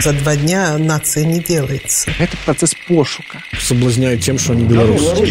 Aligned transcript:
За 0.00 0.12
два 0.12 0.36
дня 0.36 0.78
нация 0.78 1.24
не 1.24 1.40
делается. 1.40 2.12
Это 2.20 2.36
процесс 2.44 2.72
пошука. 2.86 3.42
Соблазняют 3.58 4.20
тем, 4.20 4.38
что 4.38 4.52
они 4.52 4.62
белорусы. 4.62 5.26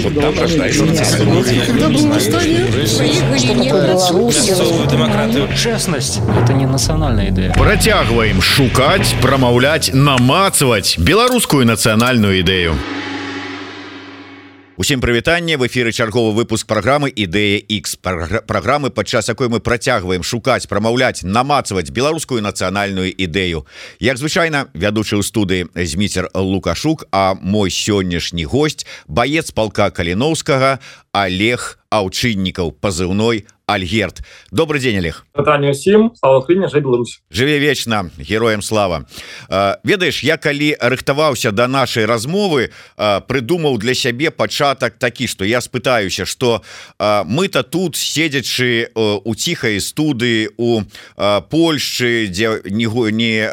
демократию. 4.92 5.48
Честность– 5.56 6.20
это 6.44 6.52
не 6.52 6.66
национальная 6.66 7.30
идея. 7.30 7.54
Працягваем 7.54 8.42
шукаць, 8.42 9.16
прамаўляць, 9.22 9.92
намацаваць 9.94 10.98
беларускую 10.98 11.66
нацыянальную 11.66 12.40
ідэю. 12.42 12.76
Усім 14.78 15.02
прывітанне 15.02 15.58
в 15.58 15.66
эфиры 15.66 15.92
чарговы 15.92 16.38
выпуск 16.38 16.68
программы 16.70 17.10
ідэя 17.10 17.58
X 17.66 17.98
программы 17.98 18.92
падчас 18.92 19.28
якой 19.28 19.50
мы 19.50 19.60
працягваем 19.60 20.22
шукаць 20.22 20.70
прамаўляць 20.70 21.26
намацаваць 21.26 21.90
беларускую 21.90 22.46
нацыянальную 22.46 23.10
ідэю. 23.10 23.66
Як 23.98 24.22
звычайна 24.22 24.70
вядучы 24.78 25.18
ў 25.18 25.26
студыі 25.26 25.66
зміцер 25.74 26.30
лукашук 26.30 27.10
а 27.10 27.34
мой 27.42 27.74
сённяшні 27.74 28.46
гость 28.46 28.86
баец 29.10 29.50
палка 29.50 29.90
каліноўскага 29.90 30.78
Олег 31.10 31.82
аўчыннікаў 31.90 32.78
пазыўной 32.78 33.50
Альгерт. 33.68 34.22
Добрый 34.50 34.80
день 34.80 34.98
Олег. 35.00 35.26
Усім 35.36 36.14
Беларусь. 36.82 37.20
Жыве 37.30 37.60
вечна 37.60 38.10
героем 38.18 38.62
слава. 38.62 39.06
Ведаеш 39.84 40.24
я 40.24 40.38
калі 40.38 40.78
рыхтаваўся 40.80 41.52
до 41.52 41.58
да 41.58 41.68
нашай 41.68 42.06
размовы 42.06 42.72
прыдумаў 42.96 43.78
для 43.78 43.94
сябе 43.94 44.32
пачатак 44.32 44.96
такі 44.98 45.28
что 45.28 45.44
я 45.44 45.60
спытаюся 45.60 46.24
что 46.26 46.64
мы-то 46.98 47.64
тут 47.64 47.98
седзячы 47.98 48.88
у 48.96 49.36
ціхай 49.36 49.82
студы 49.82 50.50
у 50.56 50.84
Польшчы 51.18 52.28
дзе 52.32 52.62
не 52.64 52.88
не 53.12 53.52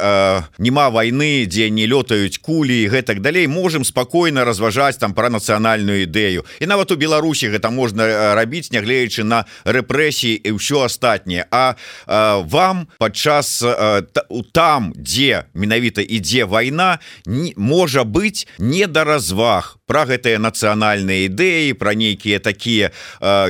нема 0.58 0.90
войны 0.90 1.44
дзе 1.46 1.70
не 1.70 1.86
лётаюць 1.86 2.38
кулі 2.38 2.86
гэтак 2.86 3.20
далей 3.20 3.48
можем 3.48 3.82
спокойно 3.82 4.44
разважаць 4.44 4.96
там 4.96 5.12
про 5.12 5.28
нацыянальную 5.28 6.06
ідэю 6.06 6.46
і 6.60 6.66
нават 6.66 6.92
у 6.92 6.96
Беларусі 6.96 7.50
гэта 7.50 7.70
можна 7.70 8.34
рабіць 8.38 8.70
нягледзячы 8.70 9.24
на 9.24 9.44
рэпрэсію 9.64 10.03
рэпрэсіі 10.04 10.40
і 10.44 10.50
ўсё 10.60 10.84
астатняе. 10.84 11.46
А, 11.50 11.74
а 12.06 12.38
вам 12.44 12.88
падчас 12.98 13.64
там 14.52 14.92
дзе 14.96 15.44
менавіта 15.54 16.02
ідзе 16.02 16.44
вайна 16.44 16.98
не 17.26 17.52
можа 17.56 18.04
быць 18.04 18.46
не 18.58 18.86
да 18.86 19.04
разваг 19.04 19.78
про 19.86 20.04
гэтыя 20.04 20.40
нацыянальныя 20.40 21.28
ідэі 21.28 21.76
про 21.76 21.92
нейкія 21.92 22.38
такія 22.40 22.90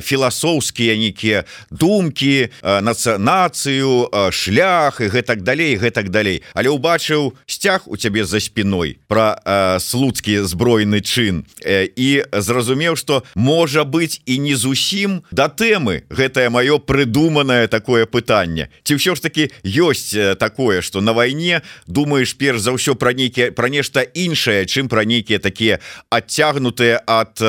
філасофскія 0.02 0.96
нейкія 0.98 1.44
думкі 1.70 2.50
нацыянацыю 2.62 4.10
шлях 4.30 5.00
і 5.00 5.10
гэтак 5.10 5.42
далей 5.42 5.76
гэтак 5.78 6.10
далей. 6.10 6.42
Але 6.54 6.70
убачыў 6.70 7.34
сцяг 7.46 7.86
у 7.86 7.96
цябе 7.96 8.24
за 8.24 8.40
спиной 8.40 8.98
про 9.06 9.38
слуцкі 9.80 10.46
збройны 10.46 11.00
чын 11.00 11.46
і 11.66 12.24
зразумеў 12.30 12.96
что 12.96 13.22
можа 13.34 13.84
быть 13.84 14.22
і 14.26 14.38
не 14.38 14.54
зусім 14.54 15.22
да 15.30 15.48
тэмы 15.48 16.04
гэтая 16.10 16.43
гэтае 16.44 16.50
маё 16.50 16.78
прыдуманае 16.78 17.68
такое 17.68 18.06
пытанне 18.06 18.68
ці 18.84 18.96
ўсё 18.96 19.14
ж 19.16 19.20
таки 19.20 19.50
ёсць 19.64 20.12
такое 20.38 20.80
что 20.80 21.00
на 21.00 21.12
вайне 21.12 21.62
думаешь 21.86 22.36
перш 22.36 22.60
за 22.60 22.72
ўсё 22.72 22.94
пра 22.94 23.12
нейкі 23.12 23.50
пра 23.56 23.68
нешта 23.68 24.00
іншае 24.00 24.66
чым 24.66 24.88
пра 24.88 25.04
нейкія 25.04 25.38
такія 25.38 25.80
адцягнутыя 26.10 27.00
ад 27.06 27.40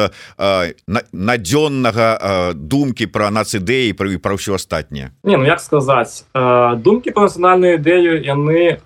надзённага 1.12 2.54
думкі 2.56 3.08
про 3.08 3.32
нацыдэі 3.32 3.94
пра 3.94 4.08
пра 4.20 4.36
ўсё 4.36 4.56
астатняе 4.56 5.12
не 5.24 5.38
ну 5.38 5.46
як 5.46 5.60
сказаць 5.60 6.24
думкі 6.34 7.12
про 7.12 7.28
нацыянальную 7.28 7.80
ідэю 7.80 8.24
яны 8.24 8.80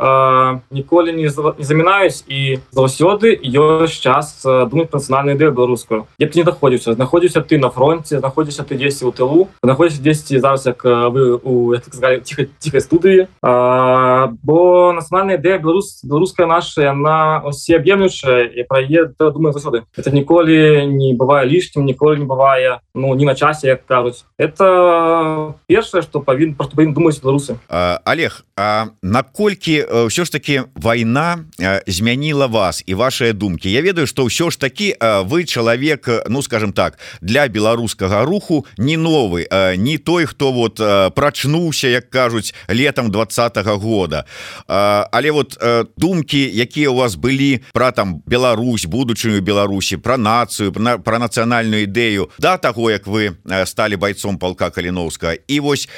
ніколі 0.71 1.13
не 1.13 1.29
замінаюць 1.29 2.25
і 2.27 2.59
заўсёды 2.73 3.37
ёсць 3.45 4.01
час 4.01 4.41
думаць 4.43 4.93
нацыянальную 4.93 5.37
ідэю 5.37 5.51
беларускую. 5.53 6.07
Як 6.17 6.35
не 6.35 6.43
даходзіўся 6.43 6.93
знаходзіўся 6.93 7.41
ты 7.41 7.59
на 7.59 7.69
фронте 7.69 8.19
знаходзіся 8.19 8.63
ты 8.63 8.75
дзесьці 8.75 9.05
у 9.05 9.11
тылу 9.11 9.47
знаходзіся 9.63 9.98
10 9.99 10.41
зараз 10.41 10.65
як 10.65 10.83
вы 10.83 11.39
у 11.43 11.75
ціха 12.23 12.45
ціхай 12.59 12.81
студыі 12.81 13.27
бо 13.41 14.57
нацыянальная 14.95 15.37
ідэя 15.37 15.59
беларус 15.59 16.01
беларуская 16.03 16.47
наша 16.47 16.89
яна 16.89 17.43
усе 17.45 17.77
аб'емлючая 17.77 18.49
і 18.49 18.63
прае 18.69 19.11
думаю 19.19 19.53
заўсёды 19.53 19.83
это 19.97 20.11
ніколі 20.11 20.87
не 20.87 21.13
бывае 21.15 21.45
лішнім 21.45 21.85
ніколі 21.85 22.19
не 22.19 22.25
бывае 22.25 22.79
ну 22.93 23.15
не 23.15 23.25
на 23.25 23.35
часе 23.35 23.67
як 23.67 23.85
кажуць 23.85 24.25
это 24.37 25.53
першае 25.67 26.01
что 26.01 26.21
павін 26.21 26.55
просто 26.55 26.75
павін 26.75 26.93
думаць 26.93 27.21
беларусы 27.21 27.57
Олег 28.05 28.43
А 28.59 28.91
наколькі 29.01 29.87
ўсё 30.11 30.27
ж 30.27 30.31
таки 30.31 30.67
вайна 30.75 31.47
змяніла 31.87 32.51
вас 32.51 32.83
і 32.85 32.93
ваши 32.93 33.31
думкі 33.31 33.71
Я 33.71 33.81
ведаю 33.81 34.03
что 34.03 34.27
ўсё 34.27 34.51
ж 34.51 34.59
таки 34.59 34.97
вы 34.99 35.45
чалавек 35.45 36.27
ну 36.27 36.41
скажем 36.43 36.73
так 36.73 36.99
для 37.21 37.47
беларускага 37.47 38.25
руху 38.25 38.65
не 38.77 38.97
новы 38.97 39.47
не 39.77 39.88
не 39.89 39.97
той 39.97 40.25
хто 40.25 40.51
вот 40.51 40.77
прачнуўся 41.15 41.87
як 41.89 42.09
кажуць 42.09 42.53
летом 42.69 43.09
двадцатого 43.11 43.77
года. 43.77 44.25
Але 44.67 45.31
вот 45.31 45.57
думкі 45.97 46.51
якія 46.53 46.89
у 46.89 46.95
вас 46.95 47.15
былі 47.15 47.59
про 47.73 47.91
там 47.91 48.21
Беларусь 48.25 48.85
будучыню 48.85 49.41
Беларусі 49.41 49.97
про 49.97 50.17
нацыю 50.17 50.71
про 50.71 51.17
нацыянальную 51.19 51.89
ідэю 51.89 52.29
да 52.39 52.57
того 52.57 52.91
як 52.91 53.07
вы 53.07 53.37
стали 53.65 53.95
бойцом 53.95 54.37
полка 54.37 54.69
каліновска 54.69 55.33
і 55.47 55.59
вось 55.59 55.89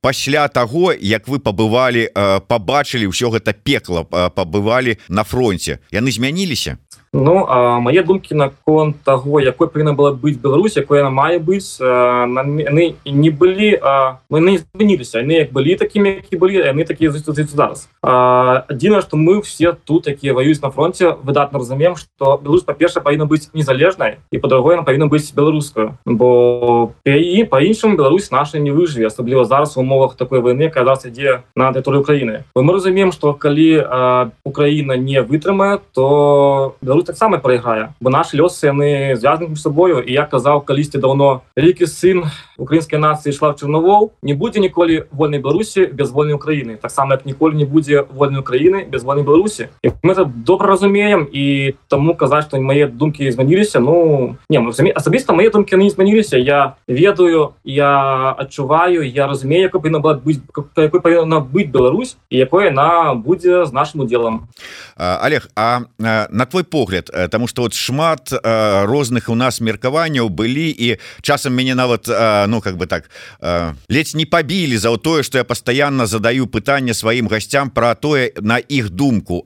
пасля 0.00 0.48
того 0.48 0.92
як 0.92 1.28
вы 1.28 1.38
побывалі 1.38 2.12
побачылі 2.48 3.08
ўсё 3.08 3.32
гэта 3.32 3.56
пекла 3.56 4.04
побывалі 4.04 4.98
на 5.08 5.24
фронте 5.24 5.78
яны 5.90 6.12
змяніліся 6.12 6.76
Ну 7.14 7.46
а 7.48 7.78
мае 7.78 8.02
думкі 8.02 8.34
наконт 8.34 8.98
таго 9.06 9.38
якой 9.38 9.70
павінна 9.70 9.94
была 9.94 10.10
быць 10.10 10.34
Беларусь 10.34 10.74
якой 10.74 10.98
яна 10.98 11.14
мае 11.14 11.38
быць 11.38 11.78
яны 11.78 12.98
не 13.06 13.30
былі 13.30 13.78
мы 14.26 14.42
не 14.42 14.58
змяніліся. 14.58 15.22
Яны 15.22 15.46
як 15.46 15.54
былі 15.54 15.78
такімі 15.78 16.18
які 16.18 16.36
былі 16.36 16.58
яны 16.66 16.82
такія 16.82 17.14
адзіна 18.02 18.98
што 19.00 19.14
мы 19.14 19.38
все 19.46 19.78
тут 19.78 20.10
якія 20.10 20.34
ваююць 20.34 20.58
на 20.58 20.74
фронте 20.74 21.14
выдатна 21.22 21.62
разумеем 21.62 21.94
што 21.94 22.34
Беларусь 22.42 22.66
па-перша 22.66 22.98
павінна 22.98 23.30
быць 23.30 23.46
незалежнай 23.54 24.18
і 24.34 24.38
па-другое 24.42 24.82
павінна 24.82 25.06
быць 25.06 25.30
беларускаю. 25.30 25.94
Бо 26.04 26.90
і 27.06 27.46
па-іншаму 27.46 27.94
Беларусь 27.94 28.34
наша 28.34 28.58
не 28.58 28.74
выжыве 28.74 29.06
асабліва 29.06 29.44
зараз 29.44 29.76
у 29.76 29.86
умовах 29.86 30.18
такой 30.18 30.42
войны 30.42 30.66
казаць 30.66 31.06
ідзе 31.06 31.46
на 31.54 31.70
тэрыторыю 31.70 32.02
Украіны. 32.02 32.42
Мы 32.58 32.72
разумеем 32.74 33.12
што 33.14 33.38
калі 33.38 34.34
Украіна 34.42 34.98
не 34.98 35.22
вытрымае 35.22 35.78
то 35.94 36.74
Беларусь 36.82 37.03
таксама 37.04 37.38
прайграе 37.38 37.94
бо 38.00 38.10
наши 38.10 38.36
лёсы 38.36 38.66
яны 38.66 39.16
звязаны 39.16 39.56
собою. 39.56 40.02
І 40.02 40.12
я 40.12 40.24
казаў 40.24 40.64
калісьці 40.64 40.98
давно 40.98 41.42
вялікі 41.56 41.86
сын 41.86 42.24
украінскай 42.58 43.00
нацыі 43.00 43.30
ішла 43.30 43.50
в 43.50 43.56
чарновол 43.58 44.12
не 44.22 44.34
будзе 44.34 44.60
ніколі 44.60 45.04
вольнай 45.10 45.40
беларусі 45.40 45.86
без 45.86 46.10
вольнай 46.10 46.34
Україны 46.34 46.76
таксама 46.76 47.14
як 47.14 47.26
ніколі 47.26 47.56
не 47.56 47.64
будзе 47.64 48.06
вольной 48.14 48.40
Україны 48.40 48.86
без 48.86 49.02
вольнай 49.02 49.24
беларусі 49.24 49.68
і 49.82 49.90
мы 50.02 50.12
это 50.14 50.24
добра 50.24 50.68
разумеем 50.68 51.26
і 51.30 51.74
таму 51.88 52.14
казаць 52.14 52.46
што 52.46 52.60
мае 52.60 52.86
думкі 52.86 53.30
змяніліся 53.30 53.80
ну 53.80 54.36
не 54.48 54.58
мы 54.60 54.70
асабіста 54.70 55.34
мае 55.34 55.50
думкі 55.50 55.76
не 55.76 55.90
змяніліся 55.90 56.38
я 56.38 56.74
ведаю 56.86 57.54
я 57.64 58.34
адчуваю 58.38 59.02
я 59.02 59.26
разумею 59.26 59.66
як 59.66 59.72
павінна 59.72 59.98
была 59.98 60.14
быць 60.14 60.42
якой 60.76 61.00
павінна 61.00 61.40
быць 61.40 61.70
Беларусь 61.74 62.16
і 62.30 62.38
якое 62.38 62.70
на 62.70 63.14
будзе 63.14 63.66
з 63.66 63.72
нашим 63.72 64.06
удзелам 64.06 64.46
Олег 64.96 65.48
А 65.56 65.80
на 65.98 66.46
твой 66.46 66.62
погляд 66.62 66.93
погляд 66.94 67.10
э, 67.12 67.28
тому 67.28 67.48
что 67.48 67.62
вот 67.62 67.74
шмат 67.74 68.32
э, 68.32 68.84
розных 68.84 69.28
у 69.28 69.34
нас 69.34 69.60
меркаванняў 69.60 70.28
былі 70.28 70.70
і 70.70 70.98
часам 71.22 71.54
мяне 71.54 71.74
нават 71.74 72.08
э, 72.08 72.46
ну 72.46 72.60
как 72.60 72.76
бы 72.76 72.86
так 72.86 73.10
ледзь 73.88 74.14
не 74.14 74.26
побілі 74.26 74.76
за 74.76 74.96
тое 74.96 75.22
что 75.22 75.38
я 75.38 75.44
постоянно 75.44 76.06
задаю 76.06 76.46
пытанне 76.46 76.94
сваім 76.94 77.28
гасцям 77.28 77.70
про 77.70 77.94
тое 77.94 78.32
на 78.40 78.58
іх 78.58 78.90
думку. 78.90 79.44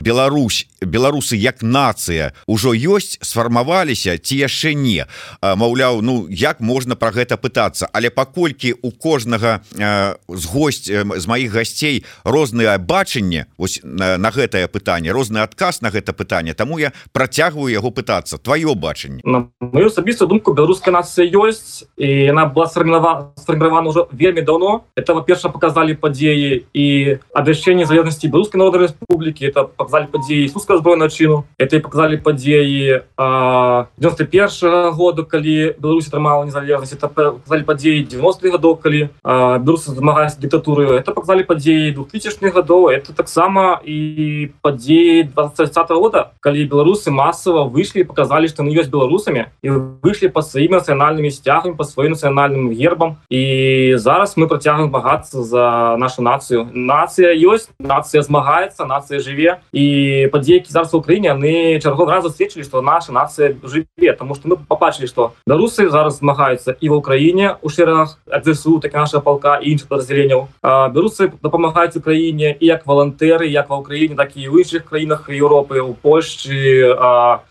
Беларусь 0.00 0.66
беларусы 0.80 1.36
як 1.36 1.62
нацыя 1.62 2.32
ўжо 2.46 2.74
ёсць 2.74 3.18
сфармаваліся 3.22 4.18
ці 4.18 4.36
яшчэ 4.36 4.74
не. 4.74 5.06
Маўляў 5.42 6.02
Ну 6.02 6.26
як 6.30 6.60
можна 6.60 6.96
про 6.96 7.10
гэта 7.10 7.36
пытацца 7.36 7.88
але 7.92 8.10
паколькі 8.10 8.74
у 8.82 8.90
кожнага 8.90 9.60
з 9.74 10.44
госць 10.44 10.90
з 10.90 11.26
маіх 11.26 11.52
гасцей 11.52 12.04
розныя 12.24 12.78
бачанне 12.78 13.46
ось 13.58 13.80
на, 13.82 14.18
на 14.18 14.30
гэтае 14.30 14.68
пытанне 14.68 15.12
розны 15.12 15.38
адказ 15.38 15.82
на 15.82 15.90
гэта 15.90 16.12
пытанне 16.12 16.54
Таму 16.54 16.77
Таму 16.78 16.86
я 16.86 16.92
працягваю 17.12 17.74
яго 17.74 17.90
пытацца? 17.90 18.38
Твоё 18.38 18.74
бачанне. 18.74 19.20
На 19.24 19.50
мою 19.58 19.86
асабістую 19.90 20.28
думку 20.28 20.54
беларуская 20.54 20.94
нацыя 20.94 21.26
ёсць 21.26 21.90
і 21.98 22.06
яна 22.30 22.46
была 22.46 22.70
сфарміравана 22.70 23.34
сфарміравана 23.34 23.90
ўжо 23.90 24.06
вельмі 24.14 24.46
давно 24.46 24.86
это 24.94 25.14
во-перша 25.18 25.50
показалі 25.50 25.98
падзеі 25.98 26.70
і 26.70 26.86
абвяшчэнне 27.34 27.82
залежнасці 27.82 28.30
беларускай 28.30 28.62
народа 28.62 28.78
Республікі 28.78 29.50
это 29.50 29.66
показалі 29.66 30.06
падзеі 30.06 30.46
суска 30.54 30.78
збройную 30.78 31.10
чыну 31.10 31.50
это 31.58 31.76
і 31.76 31.82
показалі 31.82 32.22
падзеі 32.22 33.02
91 33.18 34.46
-го 34.70 34.94
году 34.94 35.26
калі 35.26 35.74
Беларусь 35.82 36.06
атрымала 36.06 36.46
незалежнасць 36.46 36.94
это 36.94 37.10
показалі 37.10 37.66
падзеі 37.66 38.06
90 38.06 38.54
гадоў 38.54 38.78
калі 38.78 39.10
беларусы 39.26 39.98
змагаюць 39.98 40.38
дыктатуры 40.38 41.02
это 41.02 41.10
показалі 41.10 41.42
падзеі 41.42 41.90
2000 41.90 42.54
гадоў 42.54 42.94
это 42.94 43.10
таксама 43.12 43.80
і 43.82 44.50
падзеі 44.62 45.34
20 45.34 45.90
года 45.90 46.30
калі 46.40 46.67
беларусы 46.68 47.10
масава 47.10 47.64
выйшлі 47.64 48.04
показалі 48.04 48.48
што 48.48 48.62
мы 48.62 48.76
ёсць 48.76 48.92
беларусамі 48.92 49.48
і 49.62 49.68
выйшлі 50.04 50.28
па 50.28 50.44
сваім 50.44 50.78
нацыянальнымі 50.78 51.32
сцягамі 51.32 51.74
по 51.74 51.84
сваім 51.84 52.12
нацыянальным 52.14 52.70
гербам. 52.70 53.18
І 53.28 53.96
зараз 53.96 54.36
мы 54.36 54.46
працягваем 54.46 54.90
багацца 54.90 55.42
за 55.42 55.96
нашу 55.98 56.22
нацыю 56.22 56.68
нацыя 56.72 57.32
ёсць 57.32 57.68
нацыя 57.78 58.22
змагаецца 58.22 58.84
нацыя 58.84 59.20
жыве 59.20 59.60
і 59.72 60.28
падзекі 60.32 60.70
зараз 60.70 60.94
у 60.94 61.02
краіне 61.02 61.32
яны 61.32 61.80
чаргов 61.80 62.08
разу 62.08 62.30
сведчылі 62.30 62.64
што 62.64 62.82
наша 62.82 63.12
нацыя 63.12 63.54
жыве 63.62 64.12
тому 64.18 64.34
что 64.34 64.48
мы 64.48 64.56
побачылі 64.56 65.08
што 65.08 65.32
беларусы 65.46 65.88
зараз 65.90 66.18
змагаюцца 66.18 66.76
і 66.80 66.88
в 66.88 66.94
Украіне 66.98 67.56
у 67.62 67.68
шэрагах 67.68 68.18
адсу 68.30 68.78
так 68.80 68.92
наша 68.92 69.20
палка 69.20 69.58
іншых 69.62 69.88
подразделенняў 69.88 70.48
беларусы 70.62 71.32
дапамагаюць 71.42 71.96
Украіне 71.96 72.56
і 72.58 72.66
як 72.66 72.86
валантэры 72.86 73.46
як 73.46 73.70
ва 73.70 73.78
Украіне 73.78 74.16
так 74.16 74.36
і 74.36 74.48
ў 74.48 74.64
іншых 74.64 74.84
краінах 74.84 75.28
Еўропы 75.28 75.80
у 75.80 75.94
Польшчы 75.94 76.57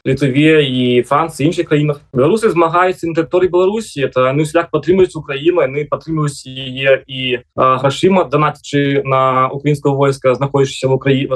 літве 0.05 0.63
і 0.67 1.01
Францыі 1.03 1.47
іншых 1.47 1.67
краінах 1.67 2.01
беларусы 2.13 2.49
змагаюцца 2.49 3.07
на 3.07 3.15
тэрыторыі 3.15 3.49
Беларусі 3.49 4.07
это 4.07 4.31
ну 4.33 4.45
шлях 4.45 4.69
падтрымаюць 4.71 5.15
Украіну 5.15 5.63
яны 5.63 5.85
падтрымаюць 5.89 6.45
яе 6.45 7.03
і 7.07 7.43
грашыма 7.55 8.27
данатчы 8.29 9.03
на 9.03 9.49
украінского 9.49 9.95
войска 9.95 10.35
знаходзішся 10.35 10.87
в 10.87 10.93
Украіне 10.93 11.27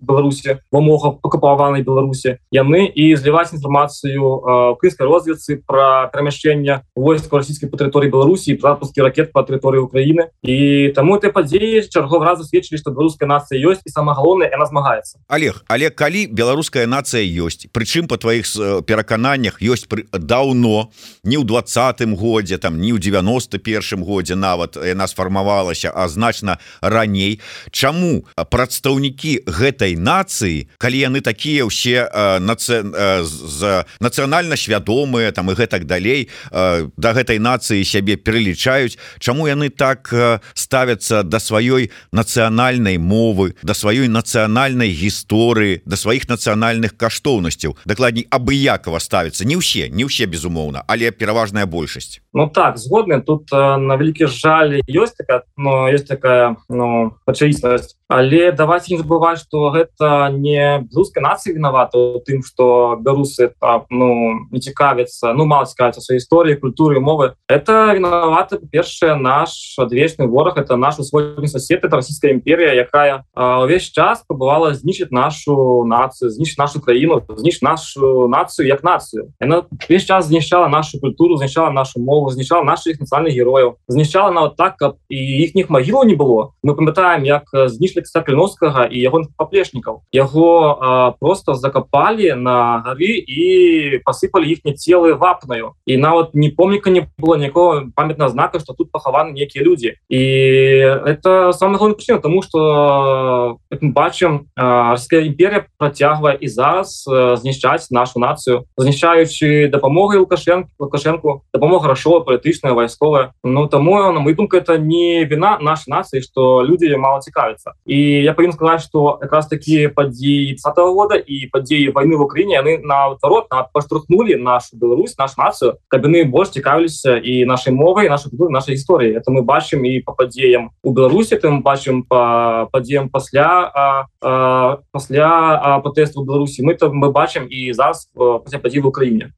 Беларусі 0.00 0.58
в 0.70 0.76
умовах 0.76 1.20
акупаванай 1.22 1.82
Беларусі 1.82 2.38
яны 2.50 2.86
і 2.86 3.16
зліваць 3.16 3.52
інфармацыю 3.52 4.74
украінскай 4.76 5.06
розведцы 5.06 5.60
про 5.66 6.10
перамяшчэння 6.12 6.82
войска 6.94 7.38
расійскай 7.38 7.68
по 7.68 7.76
тэрыторыі 7.76 8.10
Беларусі 8.10 8.58
запускі 8.60 9.02
ракет 9.02 9.32
по 9.32 9.42
тэрыторыі 9.42 9.84
Украіны 9.84 10.30
і 10.42 10.92
таму 10.94 11.16
этой 11.16 11.32
падзеі 11.32 11.84
чаргов 11.88 12.22
разу 12.22 12.44
сведчылі 12.44 12.78
што 12.80 12.90
беларуская 12.90 13.28
нацыя 13.28 13.58
ёсць 13.60 13.84
і 13.84 13.90
сама 13.90 14.14
галоўная 14.14 14.50
яна 14.50 14.66
змагаецца 14.66 15.18
Олег 15.28 15.64
але 15.68 15.90
калі 15.90 16.26
беларуская 16.30 16.86
нацыя 16.86 17.01
ёсць. 17.10 17.66
Прычым 17.72 18.06
по 18.06 18.16
тваіх 18.16 18.46
перакананнях 18.86 19.58
ёсць 19.62 19.88
пры 19.88 20.06
даўно 20.12 20.92
не 21.24 21.36
ў 21.38 21.44
двадцатым 21.44 22.14
годзе 22.14 22.58
там 22.58 22.78
не 22.78 22.92
ў 22.92 22.98
91 22.98 24.02
годзе 24.04 24.34
нават 24.34 24.76
яна 24.76 25.06
сфармавалася 25.06 25.90
а 25.94 26.08
значна 26.08 26.58
раней. 26.80 27.40
Чаму 27.70 28.26
прадстаўнікі 28.36 29.46
гэтай 29.46 29.96
нацыі 29.96 30.68
калі 30.78 30.98
яны 30.98 31.20
такія 31.20 31.66
ўсе 31.66 32.06
нацэ 32.42 32.82
з 33.22 33.60
нацыянальна 34.00 34.56
свядомыя 34.56 35.32
там 35.32 35.50
і 35.50 35.56
гэтак 35.56 35.84
далей 35.86 36.28
да 36.52 37.10
гэтай 37.16 37.38
нацыі 37.38 37.84
сябе 37.84 38.16
пералічаюць 38.16 38.98
Чаму 39.18 39.48
яны 39.48 39.70
так 39.70 40.12
ставяцца 40.54 41.22
да 41.22 41.38
сваёй 41.38 41.90
нацыянальнай 42.12 42.98
мовы 42.98 43.54
да 43.62 43.74
сваёй 43.74 44.08
нацыянальнай 44.08 44.92
гісторыі 44.92 45.82
да 45.86 45.96
сваіх 45.96 46.28
нацыянальных 46.28 46.91
каштоўнасцяў 46.96 47.76
дакладней 47.84 48.26
абыякова 48.30 48.98
ставіцца 48.98 49.48
не 49.48 49.56
ўсе 49.56 49.88
не 49.88 50.04
ўсе 50.04 50.26
безумоўна 50.26 50.84
але 50.86 51.10
пераважная 51.10 51.66
большасць 51.66 52.20
Ну 52.32 52.48
так 52.48 52.78
згодны. 52.78 53.20
Тут 53.20 53.52
на 53.52 53.96
вялікі 54.00 54.26
жаль 54.26 54.80
ёсць 54.88 55.12
такая 55.12 55.42
но 55.56 55.88
есть 55.88 56.08
такая 56.08 56.56
ну 56.68 57.16
пачаіснасць 57.24 57.96
але 58.12 58.52
давайте 58.52 58.92
не 58.94 59.00
забывать 59.00 59.40
что 59.40 59.70
гэта 59.70 60.28
не 60.32 60.84
беларускай 60.92 61.22
нацыі 61.24 61.56
виновата 61.56 62.20
тым 62.28 62.44
что 62.44 62.96
беларусы 63.00 63.52
там 63.60 63.88
ну 63.90 64.48
не 64.50 64.60
цікавіцца 64.60 65.32
ну 65.32 65.46
мало 65.48 65.64
цікавіцца 65.64 66.04
сваёй 66.04 66.20
гісторыі 66.20 66.60
культуры 66.60 67.00
мовы 67.00 67.32
это 67.48 67.92
виновата 67.96 68.60
першае 68.60 69.16
наш 69.16 69.76
адвечны 69.78 70.26
вораг 70.26 70.58
это 70.58 70.76
наш 70.76 70.96
свой 70.96 71.48
сосед 71.48 71.84
это 71.84 71.96
российская 71.96 72.32
імперія 72.32 72.74
якая 72.74 73.24
увесь 73.34 73.88
час 73.88 74.24
пабывала 74.28 74.74
знішчыць 74.74 75.10
нашу 75.10 75.84
нацыю 75.88 76.28
знішчыць 76.28 76.60
нашу 76.60 76.81
краіну 76.82 77.22
зніш 77.36 77.62
нашу 77.62 78.28
нацыю 78.28 78.66
як 78.66 78.82
нацыю 78.82 79.32
она 79.40 79.62
весь 79.88 80.04
час 80.04 80.26
знішчала 80.26 80.68
нашу 80.68 81.00
культуру 81.00 81.36
знішчала 81.36 81.70
нашу 81.70 82.00
мову 82.00 82.30
знішчала 82.30 82.62
наших 82.62 83.00
нацыянальных 83.00 83.34
герояў 83.34 83.76
знішчала 83.88 84.30
нават 84.30 84.56
так 84.56 84.76
каб 84.76 84.96
і 85.08 85.16
іхніх 85.16 85.70
магілаў 85.70 86.04
не 86.04 86.14
было 86.14 86.52
мы 86.62 86.74
памятаем 86.74 87.24
як 87.24 87.44
знішли 87.52 88.02
кліновскага 88.02 88.84
і 88.90 88.98
яго 88.98 89.22
паплечнікаў 89.36 90.02
яго 90.12 90.78
а, 90.80 91.10
просто 91.20 91.54
закапалі 91.54 92.34
на 92.34 92.82
гары 92.86 93.22
і 93.22 94.00
посыпали 94.04 94.50
іхні 94.50 94.74
целы 94.74 95.14
вапнаю 95.14 95.72
і 95.86 95.96
нават 95.96 96.34
не 96.34 96.50
помніка 96.50 96.90
не 96.90 97.06
было 97.18 97.36
никакого 97.36 97.92
памятна 97.94 98.28
знака 98.28 98.60
что 98.60 98.72
тут 98.74 98.90
пахаваны 98.90 99.32
некія 99.32 99.64
люди. 99.64 99.96
І 100.08 100.18
это 100.18 101.52
самое 101.52 101.78
главное 101.78 101.96
причина 101.96 102.18
тому 102.18 102.42
что 102.42 103.58
мы 103.70 103.92
бачым 103.92 104.48
российская 104.56 105.26
імперия 105.26 105.66
процягвае 105.78 106.36
і 106.40 106.48
зараз 106.48 106.71
знішчаць 106.80 107.90
нашу 107.90 108.20
нацыю 108.20 108.64
знішчаючы 108.76 109.68
дапамогай 109.68 110.18
лукашенко 110.18 110.68
лукашенко 110.78 111.42
дапамога 111.52 111.86
грашова 111.88 112.20
палітычная 112.20 112.72
вайсковая 112.72 113.32
Ну 113.44 113.66
таму 113.66 114.12
на 114.12 114.20
мой 114.20 114.34
думку 114.34 114.56
это 114.56 114.78
не 114.78 115.24
вина 115.24 115.58
нашей 115.60 115.90
нации 115.90 116.20
что 116.20 116.62
люди 116.62 116.96
мало 116.96 117.20
цікавятся 117.20 117.72
і 117.86 117.98
я 118.22 118.32
павін 118.32 118.52
сказать 118.52 118.82
что 118.82 119.18
как 119.20 119.32
раз 119.32 119.46
таки 119.46 119.88
падзеі 119.88 120.56
20 120.62 120.78
-го 120.78 120.94
года 120.94 121.14
і 121.26 121.46
падзеі 121.52 121.92
войны 121.92 122.16
в 122.16 122.22
Украине 122.22 122.54
яны 122.54 122.80
наадварот 122.82 123.50
на 123.50 123.62
паштурхнули 123.62 124.34
нашу 124.36 124.76
Беларусь 124.76 125.18
нашу 125.18 125.34
нацию 125.38 125.74
каб 125.88 126.04
яны 126.04 126.24
больш 126.24 126.48
цікавіліся 126.48 127.16
і 127.16 127.44
нашай 127.44 127.72
мовай 127.74 128.08
наша 128.08 128.28
нашай 128.32 128.74
гісторыі 128.74 129.16
это 129.16 129.30
мы 129.30 129.42
бачым 129.42 129.84
і 129.84 130.00
по 130.00 130.12
падзеям 130.12 130.70
у 130.82 130.92
Беларусі 130.92 131.36
там 131.36 131.62
бачым 131.62 132.02
по 132.08 132.68
падзеям 132.72 133.08
пасля 133.08 133.70
а, 133.74 134.04
а, 134.20 134.78
пасля 134.92 135.80
протэсту 135.82 136.24
Беларусі 136.24 136.61
мы 136.62 136.74
там 136.74 136.94
мы 136.94 137.10
бачым 137.10 137.46
і 137.50 137.72
зараз 137.72 138.08
пасля 138.14 138.58
падзі 138.58 138.80
в 138.80 138.86
Украине 138.86 139.32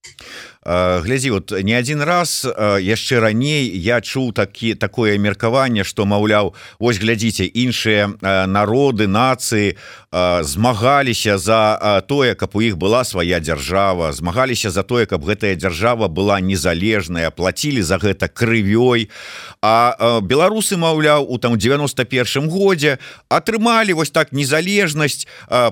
глядзі 0.65 1.31
вот 1.31 1.53
не 1.63 1.75
один 1.75 2.03
раз 2.03 2.47
яшчэ 2.81 3.21
раней 3.21 3.69
я 3.79 4.01
чуў 4.01 4.33
такі 4.33 4.75
такое 4.75 5.19
меркаванне 5.19 5.85
что 5.85 6.05
маўляў 6.05 6.55
ось 6.79 6.99
глядзіце 6.99 7.45
іншыя 7.45 8.09
народы 8.47 9.07
нацыі 9.07 9.77
змагаліся 10.43 11.39
за 11.39 12.03
тое 12.09 12.35
каб 12.35 12.57
у 12.57 12.61
іх 12.61 12.77
была 12.77 13.05
свая 13.05 13.41
дзяржава 13.41 14.13
змагаліся 14.13 14.71
за 14.71 14.83
тое 14.83 15.07
каб 15.07 15.25
гэтая 15.25 15.55
дзяржава 15.57 16.09
была 16.09 16.41
незалежная 16.41 17.31
платілі 17.31 17.83
за 17.83 17.99
гэта 17.99 18.29
крывёй. 18.29 19.11
А 19.63 20.21
беларусы 20.21 20.77
маўляў 20.77 21.27
у 21.29 21.39
там 21.39 21.59
91 21.59 22.49
годзе 22.49 22.99
атрымалі 23.29 23.93
вось 23.93 24.11
так 24.11 24.33
незалежнасць 24.33 25.27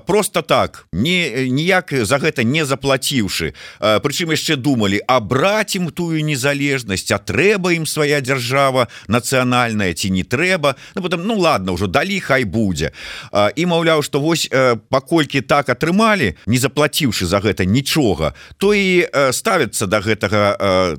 просто 0.06 0.42
так 0.42 0.86
не 0.92 1.48
ніяк 1.48 1.92
за 1.92 2.18
гэта 2.18 2.44
не 2.44 2.64
заплаціўшы. 2.64 3.54
Прычым 3.80 4.32
яшчэ 4.32 4.56
думалі 4.82 4.98
абраць 5.06 5.78
ім 5.78 5.94
тую 5.94 6.18
незалежнасць 6.26 7.14
а 7.14 7.18
трэба 7.22 7.70
ім 7.78 7.86
свая 7.86 8.18
дзяржава 8.18 8.88
нацыянальная 9.06 9.94
ці 9.94 10.10
не 10.10 10.26
трэба 10.26 10.74
ну, 10.94 11.02
потом 11.02 11.22
ну 11.22 11.38
ладно 11.38 11.78
ўжо 11.78 11.86
далі 11.86 12.18
хай 12.18 12.42
будзе 12.42 12.90
і 13.30 13.62
маўляў 13.66 14.02
что 14.02 14.18
вось 14.18 14.50
паколькі 14.90 15.40
так 15.46 15.70
атрымалі 15.70 16.34
не 16.46 16.58
заплаціўшы 16.58 17.30
за 17.30 17.38
гэта 17.38 17.62
нічога 17.62 18.34
то 18.58 18.74
і 18.74 19.06
ставіцца 19.30 19.86
до 19.86 19.92
да 19.92 19.98
гэтага 20.02 20.42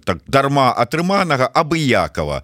так 0.05 0.23
дарма 0.27 0.71
атрыманага 0.71 1.49
абыякова. 1.51 2.43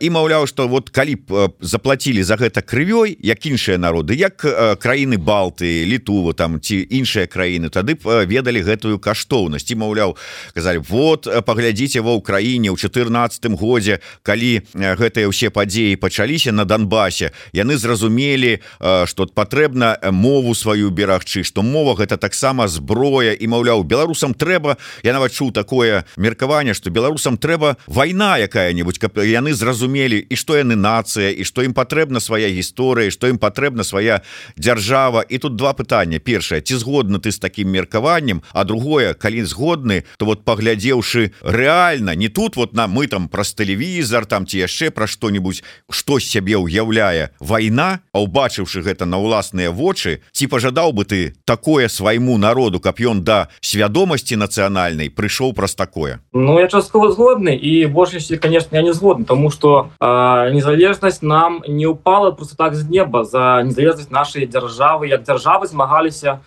І 0.00 0.10
маўляў 0.10 0.46
что 0.46 0.68
вот 0.68 0.90
калі 0.90 1.16
б 1.28 1.50
заплатілі 1.60 2.22
за 2.22 2.40
гэта 2.40 2.62
крывёй 2.62 3.18
як 3.20 3.44
іншыя 3.44 3.76
народы 3.76 4.16
як 4.16 4.40
краіны 4.80 5.18
балты 5.18 5.84
літува 5.84 6.32
там 6.32 6.60
ці 6.60 6.80
іншыя 6.80 7.26
краіны 7.26 7.68
тады 7.68 7.98
б 7.98 8.24
ведалі 8.24 8.62
гэтую 8.62 8.98
каштоўнасць. 9.02 9.68
І 9.68 9.76
маўляў 9.82 10.16
сказали 10.62 10.78
вот 10.78 11.26
паглядзіце 11.26 11.98
ва 12.06 12.14
ўкраіне 12.14 12.70
ў 12.70 12.78
14 12.78 13.50
годзе 13.58 13.98
калі 14.22 14.62
гэтыя 14.78 15.26
ўсе 15.26 15.50
падзеі 15.50 15.98
пачаліся 15.98 16.54
на 16.54 16.62
Донбасе 16.62 17.34
яны 17.50 17.74
зразумелі 17.74 18.62
что 18.78 19.26
патрэбна 19.26 19.98
мову 20.14 20.54
сваю 20.54 20.94
берагчы 20.94 21.42
что 21.42 21.66
мова 21.66 21.98
гэта 21.98 22.14
таксама 22.14 22.70
зброя 22.70 23.34
і 23.34 23.42
маўляў 23.50 23.82
беларусам 23.82 24.38
трэба 24.38 24.78
я 25.02 25.12
нават 25.12 25.34
чуў 25.34 25.50
такое 25.50 26.06
меркаванне 26.14 26.78
что 26.78 26.94
беларусам 26.94 27.34
трэба 27.34 27.74
вайна 27.90 28.38
якая-нибудь 28.38 29.02
каб 29.02 29.18
яны 29.18 29.58
зразумелі 29.58 30.22
і 30.22 30.34
что 30.38 30.54
яны 30.54 30.78
нацыя 30.78 31.34
і 31.34 31.42
что 31.42 31.66
ім 31.66 31.74
патрэбна 31.74 32.22
свая 32.22 32.54
гісторыя 32.54 33.10
что 33.10 33.26
ім 33.26 33.42
патрэбна 33.42 33.82
свая 33.82 34.22
дзяржава 34.54 35.26
і 35.26 35.42
тут 35.42 35.58
два 35.58 35.74
пытання 35.74 36.22
першае 36.22 36.62
ці 36.62 36.78
згодны 36.78 37.18
ты 37.18 37.34
з 37.34 37.42
таким 37.42 37.74
меркаваннем 37.74 38.46
а 38.54 38.62
другое 38.62 39.18
калі 39.18 39.42
згодны 39.42 40.06
то 40.22 40.30
вот 40.30 40.44
паглядзеўшы 40.52 41.32
реально 41.40 42.14
не 42.14 42.28
тут 42.28 42.56
вот 42.56 42.74
на 42.74 42.86
мы 42.86 43.06
там 43.06 43.28
праз 43.28 43.54
тэлевізор 43.54 44.26
там 44.26 44.44
ці 44.44 44.58
яшчэ 44.58 44.90
пра 44.90 45.06
что-нибудь 45.06 45.64
что 45.88 46.18
сябе 46.20 46.60
ўяўляе 46.60 47.32
вайна 47.40 48.04
а 48.12 48.20
убачыўшы 48.20 48.84
гэта 48.84 49.08
на 49.08 49.16
ўласныя 49.16 49.72
вочы 49.72 50.20
ці 50.32 50.52
пожадаў 50.52 50.92
бы 50.92 51.08
ты 51.08 51.32
такое 51.48 51.88
свайму 51.88 52.36
народу 52.36 52.80
каб 52.84 53.00
ён 53.00 53.24
да 53.24 53.48
свядомасці 53.64 54.36
нацыянальнай 54.36 55.08
прыйшоў 55.08 55.56
праз 55.56 55.72
такое. 55.74 56.20
Ну 56.36 56.58
я 56.60 56.68
часткова 56.68 57.08
згодны 57.16 57.56
і 57.56 57.86
большасці 57.86 58.36
конечно 58.36 58.76
я 58.76 58.82
не 58.82 58.92
згодны 58.92 59.24
тому 59.24 59.48
что 59.50 59.88
незалежнасць 60.00 61.22
нам 61.22 61.62
не 61.66 61.86
упала 61.86 62.30
просто 62.30 62.56
так 62.56 62.74
з 62.74 62.84
неба. 62.84 63.24
За 63.24 63.62
незалежнасць 63.64 64.10
нашай 64.10 64.44
дзяржавы 64.44 65.08
як 65.08 65.24
дзяржавы 65.24 65.66
змагаліся 65.66 66.44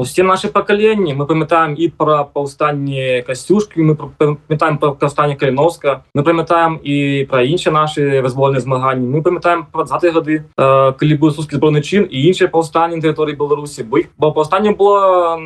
усе 0.00 0.22
наши 0.22 0.48
пакаленні 0.48 1.12
мы 1.12 1.26
памятаем 1.26 1.74
і 1.76 1.88
пра 1.88 2.24
паўстанне 2.24 2.85
касцюшкі 3.26 3.82
мы 3.82 3.94
памятаем 3.96 4.78
про 4.78 4.92
паўстанне 4.92 5.36
каліновска 5.36 6.02
мы 6.14 6.22
памятаем 6.22 6.78
і 6.82 7.26
пра 7.30 7.42
іншыя 7.42 7.72
наши 7.72 8.20
вызвольныя 8.20 8.60
змаганні 8.60 9.06
мы 9.06 9.22
памятаем 9.22 9.66
про 9.66 9.84
20 9.84 10.14
гады 10.14 10.44
калі 10.56 11.14
быў 11.16 11.30
сускі 11.32 11.56
збройны 11.56 11.82
чын 11.82 12.06
і 12.10 12.26
іншыя 12.30 12.48
паўстанні 12.48 13.00
тэрыторыі 13.00 13.36
беларусі 13.36 13.82
бы 13.84 14.04
іх 14.04 14.06
бо 14.18 14.32
паўстанне 14.32 14.74
было 14.74 15.38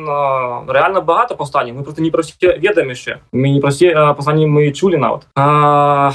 реально 0.67 1.01
багата 1.01 1.35
паўстанне 1.35 1.73
мы 1.73 1.83
просто 1.83 2.01
не 2.01 2.11
про 2.11 2.23
ведаем 2.39 2.89
яшчэ 2.89 3.19
мы 3.31 3.49
не 3.49 3.61
просе 3.61 3.93
пастанні 3.93 4.45
мы 4.45 4.71
чулі 4.71 4.97
нават 4.97 5.27
а 5.35 6.11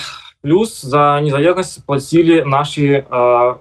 плюс 0.46 0.78
за 0.86 1.18
незалежнасць 1.26 1.82
плацілі 1.82 2.46
наши 2.46 3.02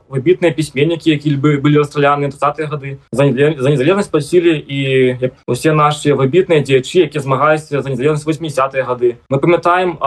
выбітныя 0.06 0.54
пісьменнікі 0.54 1.18
які 1.18 1.34
бы 1.42 1.58
былі 1.58 1.82
расстраляны 1.82 2.30
20 2.30 2.70
гады 2.70 3.02
за 3.10 3.26
за 3.58 3.70
незалежнасць 3.74 4.14
плацілі 4.14 4.54
і 4.54 4.82
усе 5.50 5.74
наши 5.74 6.14
выбітныя 6.14 6.62
дзеячы 6.62 7.10
які 7.10 7.26
змагаюцца 7.26 7.82
за 7.82 7.90
незалежнасць 7.90 8.30
80 8.30 8.78
гады 8.86 9.18
мы 9.34 9.42
памятаем 9.42 9.98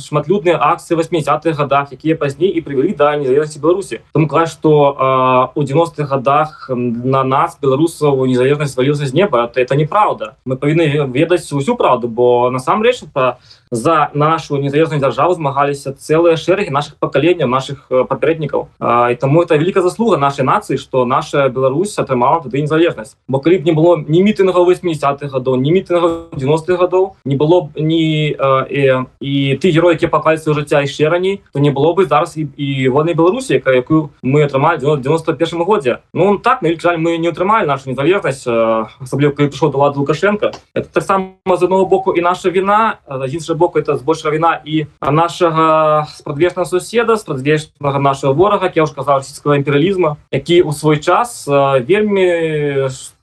шматлюдныя 0.00 0.56
акцыі 0.56 0.96
80-х 0.96 1.52
годах 1.52 1.92
якія 1.92 2.16
пазней 2.16 2.48
і 2.48 2.64
прывялі 2.64 2.96
да 2.96 3.12
незалежнасці 3.20 3.60
беларусі 3.60 4.00
там 4.16 4.24
кла 4.24 4.48
что 4.48 5.52
у 5.54 5.60
90-х 5.60 6.08
годах 6.08 6.70
на 6.72 7.24
нас 7.28 7.60
беларусаў 7.60 8.24
незалежнасць 8.24 8.72
свалілася 8.72 9.06
з 9.06 9.12
неба. 9.12 9.50
Это 9.54 9.76
неправда. 9.76 10.36
Мы 10.46 10.56
павінны 10.56 11.12
ведаць 11.12 11.52
усю 11.52 11.76
правду 11.76 12.08
бо 12.08 12.48
насамрэч 12.50 13.04
по 13.12 13.36
за 13.72 14.10
нашу 14.12 14.60
незалежную 14.60 15.00
дзяржаву 15.00 15.32
змагаліся 15.32 15.96
цэлыя 15.96 16.36
шэрагі 16.36 16.68
наших 16.68 17.00
пакаленняў 17.00 17.48
наших 17.48 17.88
папярэднікаў. 17.88 18.68
І 18.78 19.14
таму 19.16 19.40
это 19.40 19.56
великкая 19.56 19.82
заслуга 19.82 20.20
нашай 20.20 20.44
нацыі 20.44 20.76
что 20.76 21.06
наша 21.08 21.48
Беларусь 21.48 21.98
атрымала 21.98 22.44
тады 22.44 22.60
незалежнасць. 22.60 23.16
Бо 23.26 23.40
калі 23.40 23.58
б 23.58 23.64
не 23.64 23.72
было 23.72 23.96
ні 23.96 24.20
мітынга 24.20 24.60
80-х 24.60 25.32
гадоў 25.32 25.56
не 25.56 25.72
мітынга 25.72 26.28
90-х 26.36 26.76
гадоў 26.76 27.16
не 27.24 27.36
было 27.36 27.72
б 27.72 27.80
ні 27.80 28.36
і, 28.36 28.82
і 29.24 29.32
ты 29.56 29.72
герой 29.72 29.96
які 29.96 30.12
пакальцы 30.12 30.52
жыцця 30.52 30.84
яшчэ 30.84 31.08
раней 31.08 31.40
то 31.52 31.58
не 31.58 31.72
было 31.72 31.96
бы 31.96 32.04
зараз 32.04 32.36
і, 32.36 32.52
і 32.56 32.88
вольнай 32.92 33.16
Беларусі 33.16 33.56
якая 33.56 33.80
якую 33.80 34.12
мы 34.22 34.44
атрымалі 34.44 34.84
91 34.84 35.64
годзе. 35.64 36.04
Ну 36.12 36.36
так 36.36 36.60
на 36.60 36.76
жаль 36.76 37.00
мы 37.00 37.16
не 37.16 37.32
атрымалі 37.32 37.64
нашу 37.64 37.88
незалежнасць 37.88 38.44
асабліва 38.44 39.32
прыйшоў 39.32 39.72
до 39.72 39.78
лад 39.78 39.96
лукашенко. 39.96 40.52
Это 40.76 40.92
таксама 40.92 41.32
з 41.56 41.62
одного 41.62 41.86
боку 41.86 42.12
і 42.12 42.20
наша 42.20 42.50
вина 42.50 43.00
іншага 43.08 43.61
боку 43.62 43.78
это 43.78 43.96
збольшая 43.96 44.32
вина 44.34 44.58
і 44.64 44.86
нашага 45.00 46.06
спрадвечнага 46.10 46.66
суседа 46.66 47.16
спрадвечнага 47.16 48.02
нашего 48.02 48.34
ворага 48.34 48.72
я 48.74 48.82
уже 48.82 48.94
казал 48.94 49.22
российского 49.22 49.54
імперыялізма 49.54 50.16
які 50.30 50.62
у 50.62 50.72
свой 50.72 50.98
час 50.98 51.46
вельмі 51.86 52.26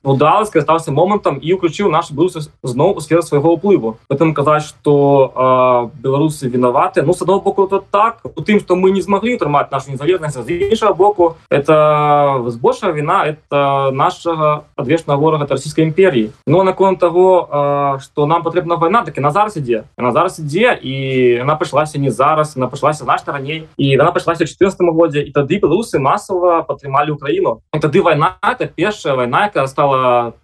удалось 0.04 0.48
скарыстаўся 0.48 0.92
момантам 0.92 1.40
і 1.42 1.54
уключыў 1.54 1.92
наш 1.92 2.12
беларусы 2.12 2.48
зноў 2.64 2.96
у 2.96 3.02
сферу 3.04 3.22
свайго 3.22 3.52
ўплыву 3.60 4.00
этом 4.08 4.34
казаць 4.34 4.64
что 4.64 5.92
беларусы 6.00 6.48
вінаваты 6.48 7.04
ну 7.04 7.14
с 7.14 7.22
одного 7.22 7.42
боку 7.42 7.68
то 7.68 7.84
так. 7.92 8.22
У 8.24 8.42
тым 8.42 8.60
что 8.60 8.76
мы 8.76 8.92
не 8.92 9.02
змаглі 9.02 9.36
трымаць 9.38 9.72
нашу 9.72 9.92
незалежнасць 9.92 10.40
з 10.40 10.72
іншага 10.72 10.94
боку 10.94 11.36
это 11.52 12.44
збольшая 12.48 12.92
вина 12.92 13.28
это 13.28 13.92
нашага 13.92 14.64
адвечнага 14.76 15.20
ворага 15.20 15.48
российской 15.48 15.82
імперии 15.82 16.32
но 16.48 16.64
наконт 16.64 17.00
того 17.00 18.00
что 18.00 18.26
нам 18.26 18.44
патрэбна 18.44 18.76
война 18.76 19.04
таки 19.04 19.20
на 19.22 19.32
зараз 19.32 19.58
ідзе 19.58 19.84
на 19.98 20.12
зараз 20.12 20.40
ідзе 20.40 20.80
і 20.82 20.96
она 21.42 21.60
прыйшлася 21.60 22.00
не 22.00 22.12
зараз 22.12 22.56
она 22.56 22.68
прыйшлася 22.68 23.04
значна 23.04 23.34
раней 23.34 23.68
і 23.78 24.00
она 24.00 24.12
прыйшлася 24.12 24.46
14 24.46 24.80
годзе 24.96 25.22
і 25.22 25.32
тады 25.32 25.60
беларусы 25.60 26.00
масова 26.00 26.64
падтрымалі 26.64 27.12
Украіну 27.20 27.60
тады 27.72 28.02
война 28.02 28.38
это 28.42 28.66
першая 28.68 29.16
война 29.16 29.52
якая 29.52 29.68
стала 29.68 29.89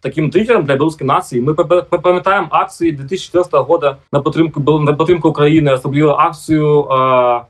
таким 0.01 0.31
триггером 0.31 0.65
для 0.65 0.75
беларускай 0.75 1.07
нацыі 1.07 1.41
мы 1.41 1.55
памятаем 1.55 2.47
акцыі 2.51 2.91
2014 2.91 3.53
года 3.67 3.99
на 4.11 4.21
падтрымку 4.21 4.59
был 4.59 4.79
на 4.79 4.93
падтрымку 4.93 5.29
Украіны 5.29 5.69
асабліва 5.69 6.15
акцыю 6.27 6.87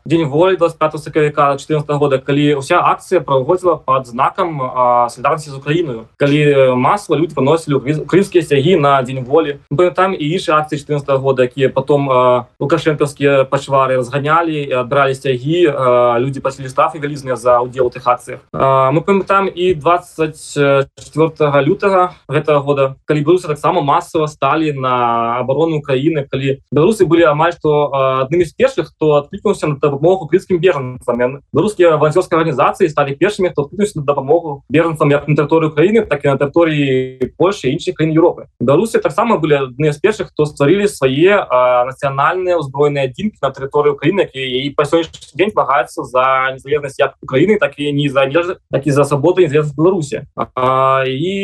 дзень 0.06 0.28
волі 0.28 0.58
25 0.58 1.04
сакавіка 1.04 1.58
14 1.58 1.90
года 2.00 2.18
калі 2.18 2.56
уся 2.56 2.82
акцыя 2.82 3.20
праводзіла 3.22 3.76
под 3.86 4.08
знакам 4.08 4.58
солідарнасці 5.10 5.50
з 5.50 5.56
Украіною 5.56 6.06
калі 6.18 6.76
масава 6.76 7.20
люди 7.20 7.36
паносілі 7.36 7.76
украінскія 8.02 8.44
сцягі 8.44 8.76
на 8.76 9.02
дзень 9.02 9.24
волі 9.24 9.60
там 9.96 10.14
і 10.14 10.26
іншыя 10.26 10.58
акцыі 10.60 10.80
14 10.80 11.10
года 11.22 11.44
якія 11.44 11.70
потом 11.70 12.10
лукашэнкаўскія 12.60 13.46
пачвары 13.46 13.98
разганялі 13.98 14.72
адбралі 14.72 15.16
сцягі 15.16 15.70
люди 16.20 16.40
паселі 16.42 16.70
штрафы 16.70 17.00
вялізныя 17.00 17.36
за 17.36 17.60
удзел 17.62 17.90
тых 17.90 18.08
акцыях 18.08 18.40
мы 18.54 19.02
памятаем 19.02 19.48
і 19.48 19.74
24 19.74 21.62
лютого 21.62 21.85
лютага 21.86 22.16
гэтага 22.28 22.60
года 22.62 22.96
калі 23.06 23.22
беларусы 23.22 23.48
таксама 23.48 23.82
масава 23.82 24.28
сталі 24.28 24.74
на 24.74 25.40
оборону 25.40 25.78
Украіны 25.78 26.26
калі 26.30 26.62
беларусы 26.72 27.06
былі 27.06 27.30
амаль 27.30 27.54
што 27.54 27.94
аднымі 28.26 28.46
з 28.46 28.54
першых 28.54 28.90
хто 28.90 29.22
адклікнуўся 29.22 29.68
на 29.68 29.78
дапамогу 29.78 30.28
крыскім 30.28 30.60
бежанцам. 30.60 31.42
Беларускія 31.54 31.98
ванцёрскія 31.98 32.42
арганізацыі 32.42 32.90
сталі 32.90 33.16
першымі 33.16 33.50
хто 33.50 33.66
адклікнуўся 33.66 34.00
на 34.00 34.06
дапамогу 34.06 34.64
бежанцам 34.70 35.12
як 35.12 35.28
на 35.28 35.36
тэрыторыі 35.36 35.70
Украіны 35.70 36.06
так 36.06 36.26
і 36.26 36.34
на 36.34 36.38
тэрыторыі 36.38 37.32
Польши 37.38 37.70
іншых 37.70 37.96
краін 37.96 38.12
Европы. 38.12 38.48
Беларусы 38.60 39.00
таксама 39.00 39.38
былі 39.38 39.70
адны 39.70 39.92
з 39.94 40.00
першых 40.02 40.34
хто 40.34 40.46
стварылі 40.46 40.88
свае 40.88 41.46
нацыянальныя 41.86 42.58
ўзброеныя 42.60 43.10
адзінкі 43.10 43.38
на 43.42 43.50
тэрыторыі 43.54 43.94
Украіны 43.94 44.30
і 44.34 44.70
па 44.76 44.86
сённяшні 44.86 45.36
дзень 45.36 45.54
змагаецца 45.54 46.04
за 46.04 46.26
незалежнасць 46.58 47.00
як 47.00 47.16
Украіны 47.22 47.60
так 47.60 47.78
і 47.78 47.92
не 47.94 48.10
за 48.10 48.26
так 48.72 48.88
і 48.88 48.92
за 48.92 49.06
свабоду 49.06 49.46
Беларусі. 49.46 50.26
І 51.06 51.36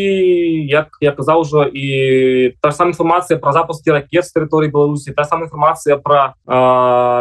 як 0.68 0.98
я 1.02 1.12
казаў 1.12 1.42
ужо 1.42 1.66
і 1.66 2.56
та 2.62 2.72
сама 2.72 2.92
інфармацыя 2.92 3.40
про 3.40 3.54
запускі 3.54 3.92
ракет 3.92 4.26
з 4.26 4.34
тэрыторыі 4.36 4.72
Беларусі 4.72 5.14
та 5.14 5.24
сама 5.24 5.46
інфармацыя 5.46 5.98
про 5.98 6.34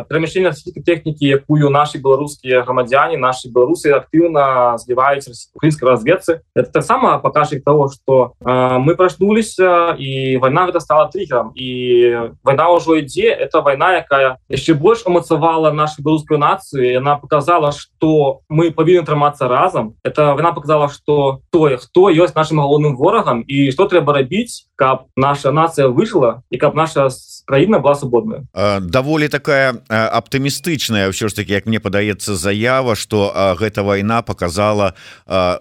перамяшчэнне 0.08 0.52
тэхнікі 0.86 1.26
якую 1.26 1.70
наши 1.70 1.98
беларускія 1.98 2.62
грамадзяне 2.62 3.16
наши 3.16 3.48
беларусы 3.48 3.92
актыўна 3.92 4.78
зліваюць 4.78 5.28
украінскай 5.54 5.88
разведцы 5.88 6.40
это 6.54 6.70
таксама 6.72 7.18
пакажа 7.18 7.60
того 7.60 7.88
что 7.88 8.32
мы 8.40 8.94
прачнуліся 8.94 9.96
і 9.98 10.36
вайна 10.38 10.66
гэта 10.66 10.80
стала 10.80 11.06
триггером. 11.06 11.52
І 11.54 12.30
вайна 12.44 12.70
ўжо 12.70 13.00
ідзе 13.00 13.32
это 13.32 13.60
вайна 13.60 14.00
якая 14.00 14.38
яшчэ 14.48 14.74
больш 14.74 15.02
умацавала 15.06 15.72
нашу 15.72 16.02
беларускую 16.02 16.38
нацыю 16.38 16.98
она 16.98 17.16
показала 17.16 17.72
что 17.72 18.40
мы 18.48 18.70
павінны 18.70 19.02
трымацца 19.04 19.48
разам 19.48 19.94
это 20.04 20.34
вона 20.34 20.52
показала 20.52 20.88
что 20.88 21.40
тое 21.50 21.76
хто 21.76 22.10
ёсць 22.10 22.34
нашим 22.34 22.60
галоўным 22.60 22.96
ворагам 23.00 23.40
і 23.48 23.72
что 23.72 23.88
трэба 23.88 24.12
рабіць 24.12 24.68
каб 24.76 25.08
наша 25.16 25.52
нацыя 25.56 25.88
выжила 25.88 26.44
і 26.52 26.60
каб 26.60 26.76
наша 26.76 27.08
краіна 27.50 27.82
была 27.82 27.94
свободная. 27.98 28.46
Даволі 28.80 29.26
такая 29.26 29.74
аптымістычная 29.90 31.10
ўсё 31.10 31.26
ж 31.26 31.34
таки 31.34 31.52
як 31.52 31.66
мне 31.66 31.82
падаецца 31.82 32.38
заява 32.38 32.94
что 32.94 33.34
гэта 33.58 33.82
вайна 33.82 34.22
показала 34.22 34.94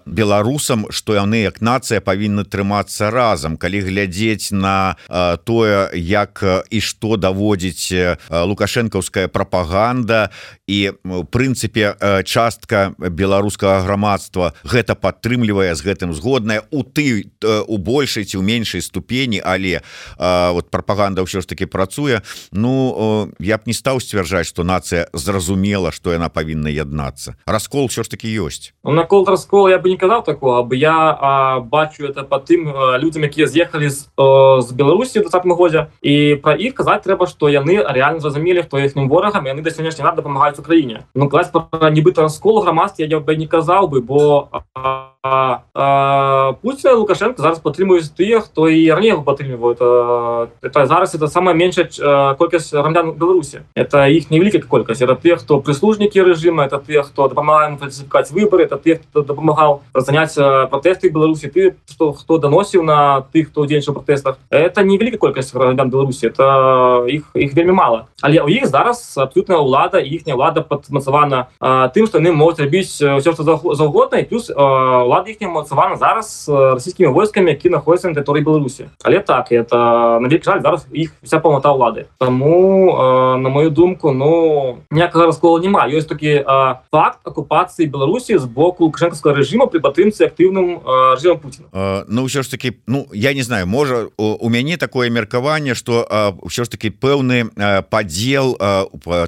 беларусам 0.06 0.86
что 0.94 1.18
яны 1.18 1.42
як 1.42 1.58
нацыя 1.60 1.98
павінны 1.98 2.46
трымацца 2.46 3.10
разам 3.10 3.58
калі 3.58 3.82
глядзець 3.90 4.54
на 4.54 4.94
тое 5.42 5.90
як 5.98 6.38
і 6.70 6.78
что 6.78 7.18
даводзіць 7.18 7.90
лукашэнкаўская 8.30 9.26
прапаганда 9.26 10.30
і 10.70 10.94
прынцыпе 11.34 12.22
частка 12.22 12.94
беларускага 12.98 13.82
грамадства 13.82 14.54
гэта 14.62 14.94
падтрымлівае 14.94 15.74
з 15.74 15.82
гэтым 15.82 16.14
згодная 16.14 16.62
у 16.70 16.86
ты 16.86 17.34
у 17.42 17.76
большай 17.82 18.22
ці 18.22 18.38
ў 18.38 18.46
меншай 18.46 18.78
ступені 18.78 19.42
але 19.42 19.82
вот 20.18 20.70
прапаганда 20.70 21.26
ўсё 21.26 21.42
ж 21.42 21.50
таки 21.50 21.66
працуе. 21.80 22.20
Ну 22.52 23.32
я 23.40 23.56
б 23.56 23.64
не 23.64 23.72
стаў 23.72 24.04
сцвярджаць 24.04 24.44
что 24.52 24.68
нацыя 24.68 25.08
зразумела 25.16 25.92
что 25.92 26.12
яна 26.12 26.28
павінна 26.28 26.68
яднацца. 26.68 27.40
Раскол 27.48 27.88
все 27.88 28.04
ж 28.04 28.12
таки 28.12 28.28
ёсць. 28.28 28.76
Ну, 28.84 28.92
накол 28.92 29.24
раскол 29.24 29.68
я 29.72 29.78
бы 29.78 29.88
не 29.88 29.96
казаў 29.96 30.20
такого 30.24 30.62
бы 30.62 30.76
я 30.76 31.16
а, 31.16 31.60
бачу 31.60 32.04
это 32.04 32.24
по 32.24 32.36
тым 32.36 32.68
людям 33.00 33.24
якія 33.24 33.46
з'ехалі 33.48 33.88
з, 33.88 34.12
з 34.60 34.68
беларусі 34.76 35.24
в 35.24 35.30
20 35.30 35.46
годзе. 35.56 35.86
І 36.02 36.36
про 36.36 36.52
іх 36.52 36.74
казаць 36.74 37.00
трэба 37.00 37.24
что 37.26 37.48
яны 37.48 37.80
реально 37.80 38.20
зразумелі 38.20 38.62
хто 38.68 38.76
іхнім 38.76 39.08
ворагам 39.08 39.48
яны 39.48 39.64
да 39.64 39.70
сённяшні 39.70 40.04
рад 40.04 40.20
дапамагаюць 40.20 40.60
Україне 40.60 41.08
Ну 41.14 41.28
клас 41.28 41.48
нібыта 41.48 42.28
раскол 42.28 42.60
грамадстве 42.60 43.06
я 43.06 43.20
бы 43.20 43.36
не 43.36 43.48
казаў 43.48 43.88
бы 43.88 44.00
бо 44.04 44.48
а, 44.52 45.16
Путина 45.22 46.94
Лукашенко 46.96 47.42
зараз 47.42 47.60
падтрымуюць 47.60 48.08
тыя 48.16 48.40
хто 48.40 48.72
і 48.72 48.88
раней 48.88 49.12
падтрымліваюць 49.20 50.48
это 50.64 50.86
зараз 50.86 51.14
это 51.14 51.28
самая 51.28 51.52
меншая 51.52 51.92
колькасць 52.40 52.72
грамадян 52.72 53.12
Беларусі 53.20 53.60
это 53.76 54.08
іх 54.08 54.30
невялікая 54.30 54.64
колькасць 54.64 55.04
это 55.04 55.20
тыя 55.20 55.36
хто 55.36 55.60
прыслужнікі 55.60 56.24
рэжыма 56.24 56.64
это 56.64 56.80
тыя 56.80 57.04
хто 57.04 57.28
дапамагаем 57.28 57.76
фальсифікаць 57.76 58.32
выборы 58.32 58.64
это 58.64 58.80
тых 58.80 59.04
хто 59.04 59.20
дапамагаў 59.20 59.84
заняць 59.92 60.40
пратэсты 60.72 61.12
Беларусі 61.12 61.52
ты 61.52 61.76
што 61.84 62.16
хто 62.16 62.38
даносіў 62.40 62.80
на 62.80 63.20
тых 63.28 63.52
хто 63.52 63.68
удзельнічаў 63.68 64.00
пратэстах 64.00 64.40
это 64.48 64.80
невялікая 64.80 65.20
колькасць 65.20 65.52
грамадян 65.52 65.90
Беларусі 65.92 66.32
это 66.32 67.04
іх 67.04 67.28
іх 67.36 67.52
вельмі 67.52 67.76
мала 67.76 68.08
але 68.24 68.40
ў 68.40 68.56
іх 68.56 68.72
зараз 68.72 69.20
абсолютная 69.20 69.60
ўлада 69.60 70.00
іхняя 70.00 70.32
ўлада 70.32 70.64
падмацавана 70.64 71.52
тым 71.92 72.08
што 72.08 72.24
яны 72.24 72.32
могуць 72.32 72.56
рабіць 72.56 72.88
все 72.88 73.20
што 73.20 73.44
заўгодна 73.44 74.24
і 74.24 74.24
плюс 74.24 74.48
у 74.48 75.09
лады 75.10 75.34
іх 75.34 75.42
мацавана 75.42 75.96
зараз 75.98 76.46
расійскімі 76.46 77.10
войскамі 77.10 77.50
які 77.50 77.74
находятся 77.74 78.08
на 78.08 78.14
тэрыторыі 78.14 78.46
беларусі 78.46 78.88
але 79.02 79.18
так 79.20 79.50
это 79.50 80.20
навек 80.22 80.44
жаль 80.44 80.62
зараз 80.62 80.86
іх 80.94 81.10
вся 81.22 81.42
паўната 81.42 81.74
ўлады 81.74 82.06
тому 82.18 82.94
на 83.42 83.48
мою 83.50 83.70
думку 83.70 84.14
ну 84.14 84.78
ніякага 84.90 85.26
раскола 85.26 85.58
няма 85.58 85.90
ёсць 85.90 86.06
такі 86.06 86.46
факт 86.94 87.26
акупацыі 87.26 87.90
беларусі 87.90 88.38
з 88.38 88.46
боку 88.46 88.86
лукашэнкаўскага 88.86 89.34
рэжыма 89.34 89.66
при 89.66 89.82
падтрымцы 89.82 90.22
актыўным 90.30 90.78
режимом 91.18 91.40
Путина. 91.40 92.04
Ну 92.08 92.26
ўсё 92.26 92.42
ж 92.42 92.50
таки 92.50 92.78
ну 92.86 93.06
я 93.12 93.34
не 93.34 93.42
знаю 93.42 93.66
можа 93.66 94.08
у 94.16 94.48
мяне 94.48 94.76
такое 94.76 95.10
меркаванне 95.10 95.74
что 95.74 96.06
ўсё 96.42 96.64
ж 96.64 96.68
таки 96.70 96.90
пэўны 96.90 97.50
падзел 97.90 98.56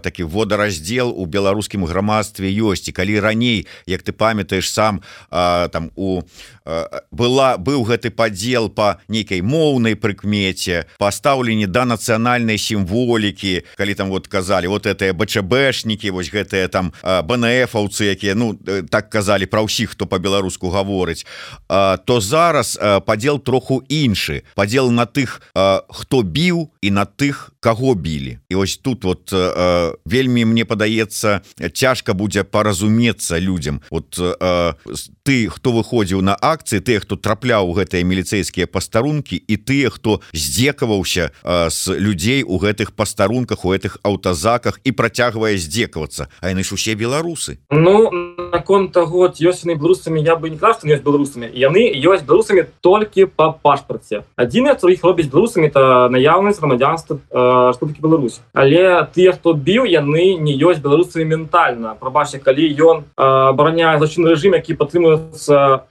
такі 0.02 0.24
водараздзел 0.24 1.10
у 1.10 1.26
беларускім 1.26 1.84
грамадстве 1.84 2.52
ёсць 2.52 2.88
і 2.88 2.92
калі 2.92 3.20
раней 3.20 3.66
як 3.86 4.02
ты 4.02 4.12
памятаеш 4.12 4.70
сам 4.70 5.02
там 5.72 5.90
у 5.96 6.22
была 7.10 7.56
быў 7.56 7.82
гэты 7.86 8.10
падзел 8.10 8.68
по 8.68 9.00
нейкай 9.08 9.42
моўнай 9.42 9.94
прыкмеце 9.94 10.86
пастаўленні 10.98 11.66
да 11.66 11.84
нацыянальнай 11.84 12.58
сімволікі 12.58 13.62
калі 13.76 13.94
там 13.94 14.10
вот 14.10 14.28
казалі 14.28 14.66
вот 14.66 14.86
это 14.86 15.12
бчбшнікі 15.12 16.10
вось 16.10 16.32
гэтыя 16.32 16.68
там 16.68 16.92
бнфаўцы 17.02 18.12
якія 18.12 18.34
ну 18.34 18.54
так 18.90 19.10
казалі 19.10 19.46
про 19.46 19.64
ўсіх 19.64 19.92
хто 19.92 20.06
по-беларуску 20.06 20.70
гаворыць. 20.70 21.26
То 21.68 22.20
зараз 22.20 22.78
падзел 23.06 23.38
троху 23.38 23.82
іншы. 23.88 24.42
Падзел 24.54 24.90
на 24.90 25.06
тых 25.06 25.40
хто 25.88 26.22
біў 26.22 26.70
і 26.80 26.90
на 26.90 27.04
тых 27.04 27.52
кого 27.60 27.94
білі. 27.94 28.38
І 28.48 28.54
ось 28.54 28.76
тут 28.76 29.04
вот 29.04 29.32
вельмі 30.04 30.44
мне 30.44 30.64
падаецца 30.64 31.40
цяжка 31.72 32.14
будзе 32.14 32.44
паразумецца 32.44 33.38
людям 33.38 33.82
вот 33.90 34.18
ты 35.22 35.48
хто 35.48 35.72
выходзіў 35.72 36.22
на 36.22 36.34
акцыі 36.52 36.84
тыя 36.84 37.00
хто 37.00 37.16
трапляў 37.16 37.72
гэтыя 37.72 38.04
міліцэйскія 38.04 38.68
пастарункі 38.68 39.40
і 39.40 39.56
тыя 39.56 39.88
хто 39.88 40.20
здзекаваўся 40.36 41.32
з 41.42 41.96
людзей 41.96 42.44
у 42.44 42.60
гэтых 42.60 42.92
пастарунках 42.92 43.64
у 43.64 43.72
гэтых 43.72 43.98
аўтазаках 44.04 44.80
і 44.84 44.92
працягвае 44.92 45.56
здзекавацца. 45.56 46.28
А 46.40 46.52
яны 46.52 46.64
ж 46.64 46.76
усе 46.76 46.94
беларусы. 46.94 47.58
Ну 47.70 48.10
наконт 48.52 48.92
таго 48.92 49.32
ёсьны 49.32 49.74
беларусамі 49.74 50.20
я 50.20 50.36
бы 50.36 50.50
не 50.50 50.58
кажу 50.58 50.84
ёсць 50.84 51.02
беларусамі. 51.02 51.48
Яны 51.52 51.88
ёсць 51.96 52.24
беларусамі 52.24 52.68
толькі 52.80 53.26
по 53.26 53.52
пашпарце. 53.52 54.24
Адзін 54.36 54.76
іх 54.76 55.04
робіць 55.04 55.30
беларусамі 55.32 55.68
это 55.68 56.08
наяўнасць 56.12 56.60
грамадзянства 56.60 57.18
Республікі 57.32 58.02
Беларусь. 58.02 58.40
Але 58.52 59.08
тыя 59.14 59.32
хто 59.32 59.54
біў 59.54 59.88
яны 59.88 60.36
не 60.36 60.52
ёсць 60.58 60.84
беларусамі 60.84 61.24
ментальна. 61.24 61.96
Прабачце 62.00 62.38
калі 62.38 62.68
ён 62.76 63.04
абараняе 63.16 63.98
злачын 63.98 64.26
рэжым 64.26 64.54
які 64.54 64.74
падтрымуе 64.74 65.32
становится 65.32 65.82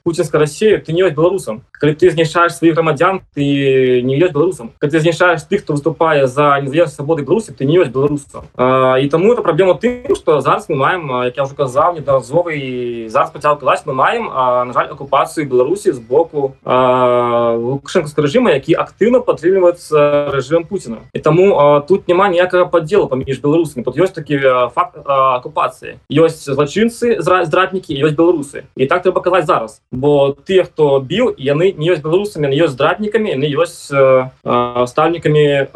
Россией, 0.52 0.78
ты 0.78 0.94
не 0.94 1.02
есть 1.02 1.16
белорусом. 1.16 1.62
Когда 1.72 1.96
ты 1.96 2.12
знешаешь 2.12 2.54
своих 2.54 2.76
громадян, 2.76 3.22
ты 3.34 4.02
не 4.04 4.18
есть 4.18 4.34
белорусом. 4.34 4.72
Когда 4.78 4.98
ты 4.98 5.02
знешаешь 5.02 5.48
тех, 5.48 5.64
кто 5.64 5.74
выступает 5.74 6.30
за 6.30 6.60
независимость 6.62 6.96
свободы 6.96 7.24
Беларуси, 7.24 7.52
ты 7.52 7.66
не 7.66 7.76
есть 7.76 7.92
белорусом. 7.92 8.44
И 8.54 9.10
тому 9.10 9.34
это 9.34 9.42
проблема 9.42 9.80
тем, 9.82 10.16
что 10.16 10.42
зараз 10.42 10.70
мы 10.70 10.76
маем, 10.76 11.08
как 11.08 11.38
я 11.38 11.44
уже 11.44 11.54
сказал, 11.54 11.94
неодноразово, 11.94 12.50
и 12.50 13.08
зараз 13.08 13.32
потягал 13.32 13.58
казать, 13.58 13.84
мы 13.86 13.94
маем, 13.94 14.26
на 14.26 14.74
жаль, 14.74 14.88
оккупацию 14.92 15.48
Беларуси 15.48 15.92
с 15.92 16.00
боку 16.00 16.56
Лукашенковского 16.66 18.26
режима, 18.26 18.52
який 18.52 18.76
активно 18.76 19.22
подтримуется 19.22 20.30
режимом 20.32 20.66
Путина. 20.66 20.98
И 21.14 21.20
тому 21.20 21.82
тут 21.88 22.08
нема 22.08 22.30
ніякого 22.30 22.68
поддела 22.68 23.08
поміж 23.08 23.40
белорусами. 23.40 23.84
Тут 23.84 23.98
есть 23.98 24.14
такий 24.14 24.40
факт 24.76 24.98
оккупации. 25.08 26.00
Есть 26.10 26.46
злочинцы, 26.46 27.22
здратники, 27.22 27.94
есть 27.94 28.16
белорусы. 28.16 28.64
И 28.76 28.86
так 28.86 29.04
трэба 29.06 29.22
казаць 29.22 29.46
зараз 29.46 29.82
бо 29.92 30.36
тыя 30.46 30.64
хто 30.64 31.00
біў 31.00 31.34
яны 31.38 31.74
не 31.78 31.92
ёсць 31.92 32.02
беларусамі 32.04 32.48
не 32.52 32.58
ёсць 32.58 32.74
здратнікамі 32.74 33.36
не 33.36 33.48
ёсць 33.54 33.92
э, 33.92 34.30
стальнікамі 34.88 35.44
э, 35.44 35.68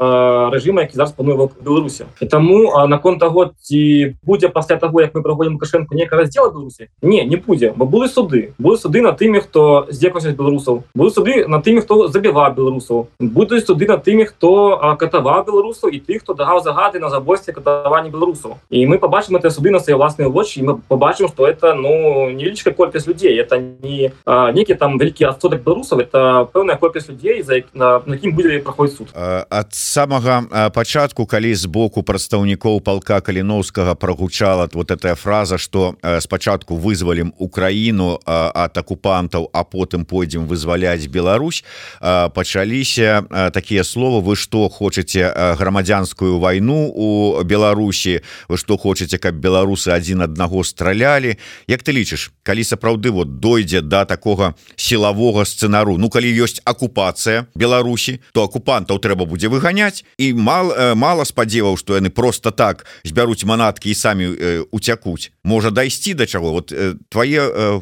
рэжыма 0.52 0.86
які 0.86 0.96
зараз 0.96 1.12
пануе 1.12 1.50
беларусі. 1.62 2.06
І 2.22 2.26
таму 2.26 2.72
наконт 2.88 3.20
таго 3.20 3.52
ці 3.62 4.16
будзе 4.24 4.50
пасля 4.50 4.78
таго 4.78 5.02
як 5.02 5.16
мы 5.16 5.22
праходзім 5.22 5.58
кашэнку 5.58 5.96
некага 5.96 6.24
раздзела 6.24 6.50
беларусі? 6.52 6.90
Не 7.02 7.26
не 7.26 7.38
будзе 7.38 7.74
бо 7.76 7.86
будуць 7.86 8.14
суды 8.14 8.54
будуць 8.58 8.82
суды 8.82 9.02
на 9.02 9.12
тымі 9.12 9.40
хто 9.40 9.88
здзекаўся 9.90 10.32
беларусаў. 10.32 10.84
Будуць 10.96 11.16
суды 11.16 11.48
на 11.48 11.62
тымі 11.62 11.82
хто 11.82 12.08
забіва 12.08 12.50
беларусаў. 12.50 13.08
Будуць 13.20 13.66
суды 13.66 13.88
на 13.88 13.98
тымі 13.98 14.26
хто 14.26 14.96
катаваў 15.00 15.46
беларусаў 15.46 15.90
і 15.90 16.00
тых 16.00 16.22
хто 16.22 16.34
дагаў 16.34 16.64
загады 16.64 17.00
на 17.00 17.10
забойстве 17.10 17.54
катаванні 17.54 18.10
беларусаў. 18.10 18.58
І 18.70 18.86
мы 18.86 19.00
побачым 19.00 19.36
это 19.36 19.50
суды 19.50 19.72
на 19.72 19.80
свае 19.80 19.98
ўласныя 19.98 20.30
вочы 20.30 20.64
мы 20.64 20.78
побачым 20.88 21.28
что 21.28 21.48
это 21.48 21.74
ну 21.74 22.30
невялічка 22.30 22.72
колькасць 22.72 23.08
людзей 23.08 23.38
это 23.40 23.60
не 23.60 24.12
некий 24.56 24.76
там 24.76 24.98
вялікі 24.98 25.28
адсотак 25.28 25.64
беларусаў 25.64 26.00
это 26.00 26.48
пэўная 26.56 26.80
колькасць 26.80 27.10
людзей 27.12 27.44
за 27.44 27.60
на 27.76 28.00
якім 28.08 28.32
будзе 28.32 28.60
праходзіць 28.64 28.98
суд. 28.98 29.12
Ад 29.14 29.76
самага 29.76 30.72
пачатку 30.72 31.26
калі 31.28 31.52
з 31.56 31.68
боку 31.68 32.04
прадстаўнікоў 32.04 32.80
палка 32.82 33.20
каліновскага 33.20 33.96
прогучала 33.96 34.70
вот 34.74 34.92
эта 34.92 35.16
фраза 35.16 35.58
что 35.58 35.96
спачатку 36.20 36.80
вызвалім 36.80 37.34
Украіну 37.38 38.20
ад 38.26 38.78
акупантаў 38.78 39.50
а 39.52 39.64
потым 39.64 40.06
пойдзем 40.06 40.48
вызваляць 40.48 41.08
Беларусь 41.08 41.64
пачаліся 42.00 43.52
такія 43.54 43.84
словы 43.84 44.22
вы 44.22 44.36
что 44.36 44.70
хочаце 44.70 45.56
грамадзянскую 45.60 46.40
вайну 46.40 46.88
у 46.96 47.44
Беларусі 47.44 48.22
вы 48.48 48.58
что 48.58 48.78
хочаце 48.78 49.18
каб 49.18 49.36
беларусы 49.36 49.92
адзін 49.92 50.22
аднаго 50.22 50.64
стралялі 50.64 51.38
Як 51.68 51.84
ты 51.84 51.92
лічыш 51.92 52.32
калі 52.44 52.64
сапраўды 52.64 53.12
вот 53.12 53.40
дойдзе 53.40 53.82
до 53.82 53.90
да 53.90 54.06
такого 54.46 54.56
сілавога 54.76 55.46
сцэнару 55.46 55.98
Ну 55.98 56.10
калі 56.10 56.30
ёсць 56.30 56.62
акупацыя 56.66 57.48
Беларусі 57.56 58.20
то 58.34 58.44
акупантаў 58.44 59.00
трэба 59.00 59.26
будзе 59.26 59.48
выганяць 59.48 60.04
і 60.18 60.34
мал 60.34 60.72
э, 60.72 60.96
мало 60.96 61.24
спадзеваў 61.24 61.78
что 61.78 61.96
яны 61.96 62.10
просто 62.10 62.52
так 62.52 62.86
збяруць 63.04 63.46
манаткі 63.46 63.90
і 63.90 63.96
самі 63.96 64.26
э, 64.26 64.66
уцякуць 64.72 65.32
можа 65.44 65.72
дайсці 65.72 66.14
до 66.14 66.26
чаго 66.26 66.52
вот 66.52 66.72
э, 66.72 66.96
твае 67.10 67.42
э, 67.42 67.82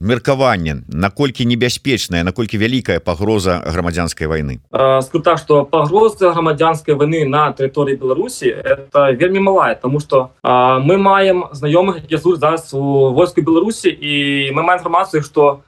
меркаванне 0.00 0.84
наколькі 0.88 1.46
небяспечная 1.46 2.24
наколькі 2.24 2.58
вялікая 2.58 3.00
пагроза 3.00 3.62
грамадзянской 3.66 4.26
войны 4.26 4.60
так 4.70 5.38
что 5.38 5.64
пагроза 5.64 6.32
грамадзянской 6.32 6.94
войны 6.94 7.24
на 7.24 7.52
тэрыторыі 7.52 7.96
Беларусі 7.96 8.48
это 8.48 9.12
вельмі 9.12 9.40
малая 9.40 9.74
тому 9.74 10.00
что 10.00 10.30
мы 10.42 10.98
маем 10.98 11.44
знаёмых 11.52 12.02
які 12.04 12.18
служат 12.18 12.40
зараз 12.40 12.74
у 12.74 13.12
войску 13.12 13.40
Беларусі 13.42 13.88
і 13.88 14.52
мы 14.52 14.62
маем 14.62 14.78
інфармацыю 14.78 15.22
что 15.22 15.60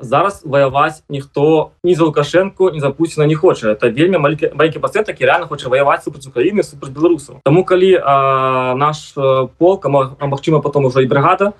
зараз 0.00 0.42
ваяваць 0.44 1.02
ніхто 1.08 1.70
не 1.84 1.94
за 1.94 2.04
лукашенко 2.04 2.70
не 2.70 2.80
за 2.80 2.90
Путина 2.90 3.26
не 3.26 3.34
хоча 3.34 3.68
это 3.68 3.90
вельмі 3.90 4.18
маленький 4.18 4.50
маленький 4.54 4.80
пацент 4.80 5.08
які 5.08 5.24
реально 5.24 5.46
хоча 5.46 5.68
ваяваць 5.68 6.02
супраць 6.04 6.26
Украіны 6.26 6.62
супраць 6.62 6.92
беларусаў 6.92 7.40
Таму 7.44 7.64
калі 7.64 7.98
наш 8.76 9.14
полк 9.58 9.86
Магчыма 9.86 10.60
потом 10.60 10.84
уже 10.84 11.02
і 11.02 11.06
бригада 11.06 11.52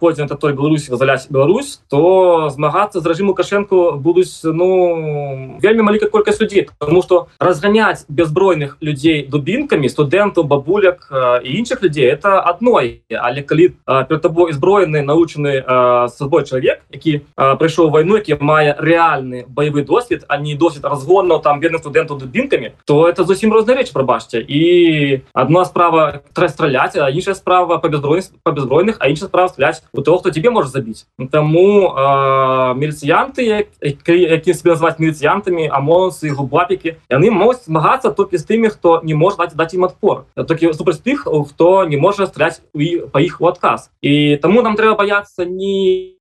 пойдзе 0.00 0.24
на 0.24 0.36
той 0.36 0.52
Беларусі 0.52 0.77
Беларусь 0.78 0.88
вызваляць 0.88 1.26
Беларусь 1.30 1.80
то 1.90 2.50
змагацца 2.50 3.00
з 3.00 3.06
рэжым 3.06 3.28
лукашенко 3.28 3.98
будуць 3.98 4.40
ну 4.44 5.58
вельмі 5.58 5.82
малікая 5.82 6.10
колькасць 6.10 6.40
людзей 6.40 6.68
тому 6.78 7.02
что 7.02 7.28
разганяць 7.38 8.06
беззбройных 8.08 8.78
людзей 8.80 9.26
дубінкамі 9.26 9.88
студэнтаў 9.88 10.44
бабуляк 10.44 11.10
і 11.42 11.48
іншых 11.58 11.82
людзей 11.82 12.06
это 12.06 12.40
адной 12.40 13.02
але 13.10 13.42
калі 13.42 13.74
перед 13.86 14.22
тобой 14.22 14.52
зброены 14.52 15.02
научаны 15.02 15.64
сабой 16.14 16.44
чалавек 16.44 16.82
які 16.90 17.22
прыйшоў 17.36 17.90
вайну 17.90 18.16
які 18.16 18.38
мае 18.40 18.76
рэальны 18.78 19.44
баявы 19.48 19.82
досвед 19.82 20.24
а 20.28 20.38
не 20.38 20.54
досвід 20.54 20.84
разгонаў 20.84 21.42
там 21.42 21.60
бедных 21.60 21.82
студэнтаў 21.82 22.18
дубінкамі 22.18 22.72
то 22.84 23.08
это 23.08 23.24
зусім 23.24 23.52
розная 23.52 23.76
рэч 23.76 23.92
прабачце. 23.92 24.44
І 24.46 25.22
одна 25.34 25.64
справа 25.64 26.22
трэба 26.34 26.48
страляць 26.48 26.96
а 26.96 27.10
іншая 27.10 27.34
справа 27.34 27.78
по 27.78 27.88
беззбройных 27.88 28.30
по 28.42 28.52
беззбройных 28.52 28.96
а 29.00 29.08
інша 29.08 29.26
справа 29.26 29.48
стляць 29.48 29.82
у 29.92 30.02
того 30.02 30.18
хто 30.18 30.30
тебе 30.30 30.50
можа 30.50 30.67
забіць 30.68 31.06
таму 31.32 31.92
міліцыянты 32.78 33.66
які 33.80 34.54
себе 34.54 34.76
назваць 34.76 34.98
міліцыянтамі 34.98 35.68
амонсы 35.68 36.30
губапікі 36.30 36.96
яны 37.10 37.30
могуць 37.30 37.64
змагацца 37.64 38.10
толькі 38.10 38.38
з 38.38 38.44
тымі 38.44 38.68
хто 38.74 39.00
не 39.02 39.14
можа 39.14 39.44
даць 39.44 39.54
даць 39.54 39.74
ім 39.74 39.88
адпор 39.88 40.26
толькі 40.36 40.72
супраць 40.72 41.00
тых 41.00 41.24
хто 41.24 41.84
не 41.84 41.96
можа 41.96 42.26
страляць 42.26 42.60
па 43.12 43.20
іх 43.20 43.40
у 43.40 43.48
адказ 43.48 43.90
і 44.02 44.36
таму 44.42 44.62
нам 44.62 44.76
трэба 44.76 44.98
баяцца 45.00 45.48
не 45.48 46.12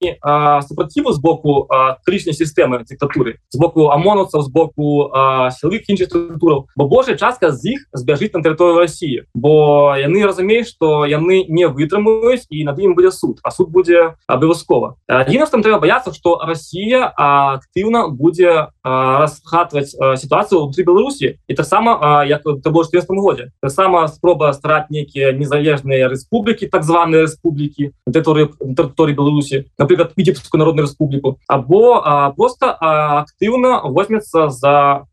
супраціву 0.68 1.12
з 1.12 1.20
боку 1.20 1.68
крычнай 2.06 2.34
сістэмы 2.34 2.84
дыктатуры 2.88 3.38
з 3.50 3.58
боку 3.58 3.90
амонуцаў 3.92 4.42
з 4.42 4.50
боку 4.52 5.12
сілых 5.58 5.88
іншых 5.88 6.08
структураў 6.08 6.68
бо 6.76 6.88
Божая 6.88 7.18
частка 7.18 7.52
з 7.52 7.78
іх 7.78 7.80
збяжыць 7.94 8.34
на 8.34 8.42
тэрыторыю 8.42 8.80
Росіі 8.80 9.28
бо 9.34 9.94
яны 9.98 10.24
разумеюць 10.24 10.70
што 10.72 11.06
яны 11.06 11.46
не 11.50 11.68
вытрымаюць 11.68 12.46
і 12.50 12.64
над 12.64 12.80
ім 12.80 12.94
будзе 12.94 13.12
суд. 13.12 13.40
А 13.44 13.52
суд 13.52 13.70
будзе 13.70 14.16
абавязкова 14.38 14.95
адзін 15.10 15.45
там 15.52 15.63
трэба 15.65 15.82
баяцца 15.84 16.13
што 16.13 16.38
Росія 16.45 17.10
актыўна 17.17 18.08
будзе 18.13 18.71
расхатваць 18.84 19.91
сітуацыю 19.91 20.63
ўнутры 20.63 20.86
Беларусі 20.86 21.36
і 21.36 21.54
таксама 21.54 22.23
як 22.28 22.45
ты 22.45 22.69
больш 22.69 22.89
годзе 22.93 23.52
таксама 23.62 24.08
спроба 24.08 24.54
стараць 24.54 24.89
нейкія 24.89 25.34
незалежныя 25.34 26.08
рэспублікі 26.08 26.69
так 26.69 26.84
званыя 26.84 27.26
рэспублікі 27.28 27.91
тэрыторыі 28.08 28.54
тэрыторыі 28.78 29.15
Беларусі 29.15 29.65
напрыклад 29.78 30.13
віцебскую 30.17 30.60
народную 30.60 30.88
рэспубліку 30.88 31.38
або 31.47 32.02
а, 32.04 32.32
просто 32.32 32.71
актыўна 32.80 33.82
возьмецца 33.86 34.50
за 34.50 35.08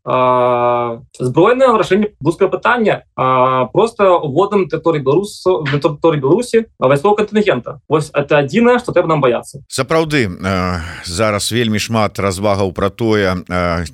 зброенае 1.19 1.71
вырашэнне 1.73 2.13
рускае 2.23 2.49
пытання 2.49 3.03
просто 3.73 4.15
уводам 4.17 4.67
тэрыторыі 4.69 5.03
беларусу 5.03 5.65
тэрыторыі 5.65 6.21
Беларусі 6.21 6.65
вайскова 6.79 7.15
кантынгента 7.15 7.79
Вось 7.89 8.11
это 8.13 8.39
адзінае 8.39 8.79
што 8.79 8.91
трэба 8.91 9.14
нам 9.15 9.23
баяцца 9.23 9.63
сапраўды 9.71 10.27
зараз 11.07 11.47
вельмі 11.55 11.79
шмат 11.79 12.19
развагаў 12.19 12.75
про 12.75 12.91
тое 12.91 13.39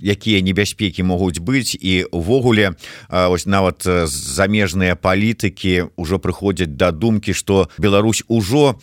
якія 0.01 0.41
небяспекі 0.41 1.05
могуць 1.05 1.37
быць. 1.37 1.77
І 1.77 2.09
увогуле 2.09 2.73
ось 3.09 3.45
нават 3.45 3.85
замежныя 4.09 4.97
палітыкі 4.97 5.93
ўжо 5.95 6.17
прыходзяць 6.17 6.73
да 6.73 6.91
думкі 6.91 7.37
што 7.37 7.69
Беларусь 7.77 8.23
ужо 8.27 8.81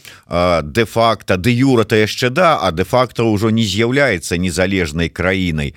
де-факта 0.62 1.37
ды 1.37 1.51
юра 1.51 1.85
то 1.85 1.98
яшчэ 1.98 2.31
да 2.31 2.62
а 2.62 2.70
де-факта 2.70 3.27
ўжо 3.27 3.51
не 3.51 3.66
з'яўляецца 3.66 4.38
незалежнай 4.38 5.09
краінай. 5.09 5.74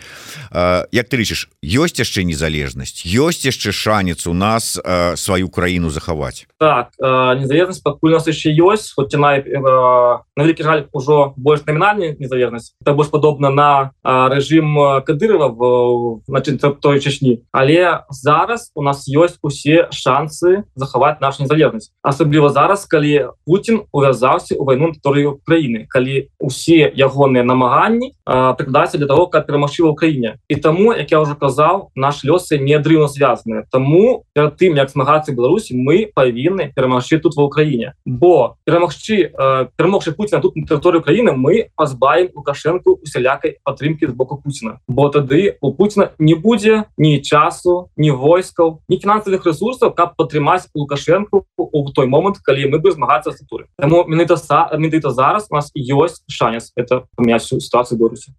Як 0.53 1.05
ты 1.09 1.17
лічыш 1.17 1.49
ёсць 1.63 1.97
яшчэ 1.97 2.23
незалежнасць? 2.27 3.01
Ёсць 3.05 3.45
яшчэ 3.47 3.71
шанец 3.71 4.27
у 4.27 4.33
нас 4.33 4.77
сваю 5.15 5.49
краіну 5.49 5.89
захаваць? 5.89 6.45
Так 6.61 6.93
незалежнасць 7.01 7.81
пакуль 7.81 8.13
нас 8.13 8.27
яшчэ 8.29 8.53
ёсць 8.53 8.93
хоць 8.93 9.09
яна 9.13 9.41
на 9.41 10.43
вялікі 10.51 10.63
жаль 10.63 10.83
ужо 10.91 11.33
больш 11.37 11.61
намінальная 11.65 12.15
незалежнасць 12.19 12.75
это 12.81 12.93
больш 12.93 13.09
падобна 13.09 13.49
на 13.49 13.91
рэжым 14.03 15.01
кадырова 15.05 15.47
в 15.47 16.21
начин 16.27 16.57
той 16.57 16.99
чачні 16.99 17.43
але 17.51 18.03
зараз 18.09 18.71
у 18.75 18.81
нас 18.83 19.07
ёсць 19.07 19.39
усе 19.41 19.87
шансы 19.91 20.63
захаваць 20.75 21.21
нашу 21.21 21.43
незалежнасць 21.43 21.91
асабліва 22.03 22.49
зараз 22.49 22.85
калі 22.85 23.31
Путін 23.45 23.83
увязаўся 23.91 24.55
у 24.55 24.65
вайну 24.65 24.91
тэрыторыю 24.91 25.39
краіны 25.45 25.87
калі 25.89 26.27
усе 26.39 26.91
ягоныя 26.91 27.43
намаганні 27.43 28.13
прыкладаюцца 28.25 28.97
для 28.97 29.07
того 29.07 29.27
как 29.27 29.47
перамагчы 29.47 29.83
в 29.83 29.87
Украіне 29.87 30.37
і 30.47 30.55
таму 30.55 30.93
як 30.93 31.11
я 31.11 31.19
уже 31.19 31.35
казаў 31.35 31.91
наш 31.95 32.23
лёсы 32.23 32.59
неадрыўна 32.59 33.07
звязаныя 33.07 33.63
Таму 33.71 34.25
перад 34.33 34.57
тым 34.57 34.75
як 34.75 34.89
змагацца 34.89 35.31
Беларусі 35.31 35.75
мы 35.77 36.11
павінны 36.13 36.71
перамагчы 36.75 37.19
тут 37.19 37.35
в 37.35 37.41
Украіне 37.41 37.93
бо 38.05 38.57
перамагчы 38.65 39.31
перамогчы 39.77 40.11
Путина 40.31 40.41
тут 40.41 40.55
на 40.55 40.63
тэрыторыю 40.63 41.03
краіны 41.03 41.33
мы 41.35 41.67
пазбаем 41.75 42.29
лукашэнку 42.33 43.03
усялякай 43.03 43.57
падтрымки 43.63 44.07
з 44.07 44.13
боку 44.13 44.37
Путина 44.37 44.79
бо 44.87 45.09
тады 45.09 45.57
у 45.61 45.73
Путина 45.73 46.11
не 46.19 46.35
будзе 46.35 46.85
ні 46.97 47.21
часу 47.21 47.91
ні 47.97 48.11
войскаў 48.11 48.79
ні 48.87 48.97
фінансавых 48.97 49.43
ресурсаў 49.45 49.91
каб 49.91 50.15
падтрымаць 50.15 50.71
лукашэнку 50.73 51.45
у 51.57 51.89
той 51.91 52.07
момант 52.07 52.39
калі 52.39 52.71
мы 52.71 52.79
бы 52.79 52.91
змагацца 52.91 53.31
структуры 53.31 53.67
Таму 53.77 54.05
менавіта 54.07 54.39
менавіта 54.77 55.11
зараз 55.11 55.47
у 55.51 55.55
нас 55.55 55.71
ёсць 55.75 56.23
шанец 56.27 56.71
это 56.79 57.03
памяць 57.15 57.43
ситуацию 57.43 57.99
Беларусі 57.99 58.31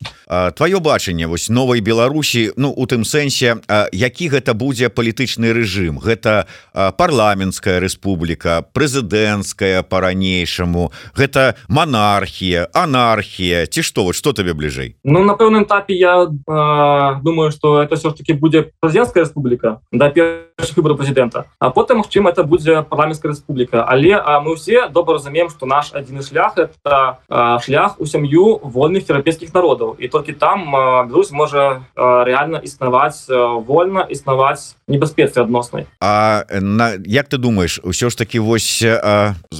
твоё 0.56 0.80
бачанне 0.80 1.26
вось 1.26 1.50
новой 1.50 1.80
Беларусі 1.80 2.52
Ну 2.56 2.72
у 2.72 2.86
тым 2.86 3.04
сэнсе 3.04 3.60
які 3.92 4.28
гэта 4.28 4.54
будзе 4.54 4.88
палітычны 4.88 5.52
рэжым 5.52 6.00
гэта 6.00 6.46
парламенская 6.72 7.80
Рэспубліка 7.80 8.64
прэзідэнцкая 8.72 9.82
по-ранейшаму. 9.82 10.92
Гэта 11.14 11.56
монархія 11.82 12.68
анархія 12.72 13.66
ці 13.66 13.82
што 13.82 14.04
вот 14.06 14.14
что 14.14 14.32
табе 14.32 14.54
бліжэй 14.54 14.94
Ну 15.02 15.24
на 15.26 15.34
пэўным 15.34 15.66
этапе 15.66 15.94
я 15.94 16.30
э, 16.30 17.22
думаю 17.22 17.50
что 17.50 17.82
это 17.82 17.96
все 17.96 18.10
ж 18.10 18.14
таки 18.14 18.32
будзе 18.32 18.70
прэзідэнцкая 18.80 19.26
Рэспубліка 19.26 19.82
да 19.90 20.10
першых 20.10 20.78
выбораў 20.78 21.02
прэзідэнта 21.02 21.50
а 21.58 21.70
потым 21.70 22.04
чым 22.06 22.30
это 22.30 22.44
будзе 22.44 22.82
парламенская 22.82 23.34
Рэспубліка 23.34 23.82
але 23.82 24.14
а 24.14 24.38
мы 24.40 24.54
все 24.54 24.88
добра 24.88 25.14
разумеем 25.14 25.50
что 25.50 25.66
наш 25.66 25.90
адзіны 25.92 26.22
шлях 26.22 26.54
это 26.56 27.18
а, 27.28 27.58
шлях 27.58 27.98
у 27.98 28.06
сям'ю 28.06 28.62
вольных 28.62 29.10
еўрапейскіх 29.10 29.50
народаў 29.54 29.96
і 29.98 30.08
толькі 30.08 30.32
там 30.38 30.70
Беларусь 31.10 31.32
можа 31.32 31.82
реально 31.96 32.62
існаваць 32.62 33.26
вольна 33.66 34.06
існаваць 34.06 34.78
небяспецы 34.86 35.42
адноснай 35.42 35.86
А 36.00 36.46
на 36.60 36.94
як 37.06 37.26
ты 37.26 37.38
думаешь 37.38 37.82
ўсё 37.82 38.10
ж 38.10 38.14
таки 38.14 38.38
вось 38.38 38.86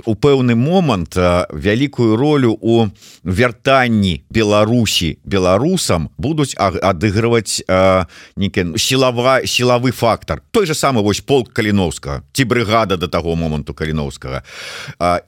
у 0.06 0.14
пэўны 0.14 0.54
момант 0.54 1.18
вялікую 1.50 2.11
ролю 2.16 2.58
у 2.60 2.86
вяртанні 3.24 4.22
Беларусі 4.30 5.18
беларусам 5.24 6.10
будуць 6.18 6.54
адыгрываць 6.58 7.62
некі 8.36 8.78
сілава 8.78 9.40
сілавы 9.46 9.92
фактор 9.92 10.42
той 10.50 10.66
же 10.66 10.74
самы 10.74 11.02
вось 11.02 11.20
полк 11.20 11.52
каліновска 11.52 12.22
ці 12.32 12.44
брыгада 12.44 12.96
до 12.96 13.08
таго 13.08 13.36
моманту 13.36 13.74
каліновскага. 13.74 14.42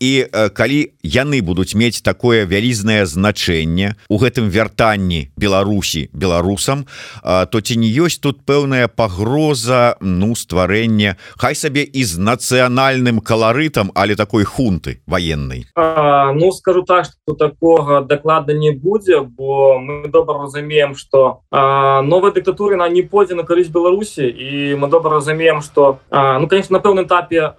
І 0.00 0.26
калі 0.54 0.92
яны 1.02 1.42
будуць 1.42 1.74
мець 1.74 2.00
такое 2.00 2.46
вялізнае 2.46 3.06
значэнне 3.06 3.94
у 4.08 4.18
гэтым 4.18 4.50
вяртанні 4.50 5.30
Беларусі 5.36 6.08
беларусам 6.12 6.86
то 7.22 7.60
ці 7.60 7.76
не 7.76 7.88
ёсць 7.88 8.20
тут 8.20 8.42
пэўная 8.46 8.88
пагроза 8.88 9.96
ну 10.00 10.34
стварэнне 10.34 11.16
хай 11.36 11.54
сабе 11.54 11.84
і 11.84 12.04
з 12.04 12.18
нацыянальным 12.18 13.20
каларытам 13.20 13.92
але 13.94 14.16
такой 14.16 14.44
хунты 14.44 15.00
военной 15.06 15.66
Ну 15.76 16.52
скажу 16.52 16.73
так 16.82 17.06
что 17.06 17.34
такого 17.34 18.00
докладда 18.02 18.54
не 18.54 18.70
будзе 18.70 19.20
бо 19.20 19.78
мы 19.78 20.08
добра 20.08 20.38
разумеем 20.42 20.94
что 20.94 21.40
новая 21.50 22.32
дыктатура 22.32 22.76
на 22.76 22.88
не 22.88 23.02
пойдзе 23.02 23.34
на 23.34 23.42
карысць 23.44 23.70
Беларусі 23.70 24.26
і 24.26 24.74
мы 24.76 24.88
добра 24.88 25.10
разумеем 25.10 25.60
что 25.60 25.98
ну 26.10 26.48
конечно 26.48 26.78
на 26.78 26.82
пэўным 26.82 27.04
этапе 27.04 27.54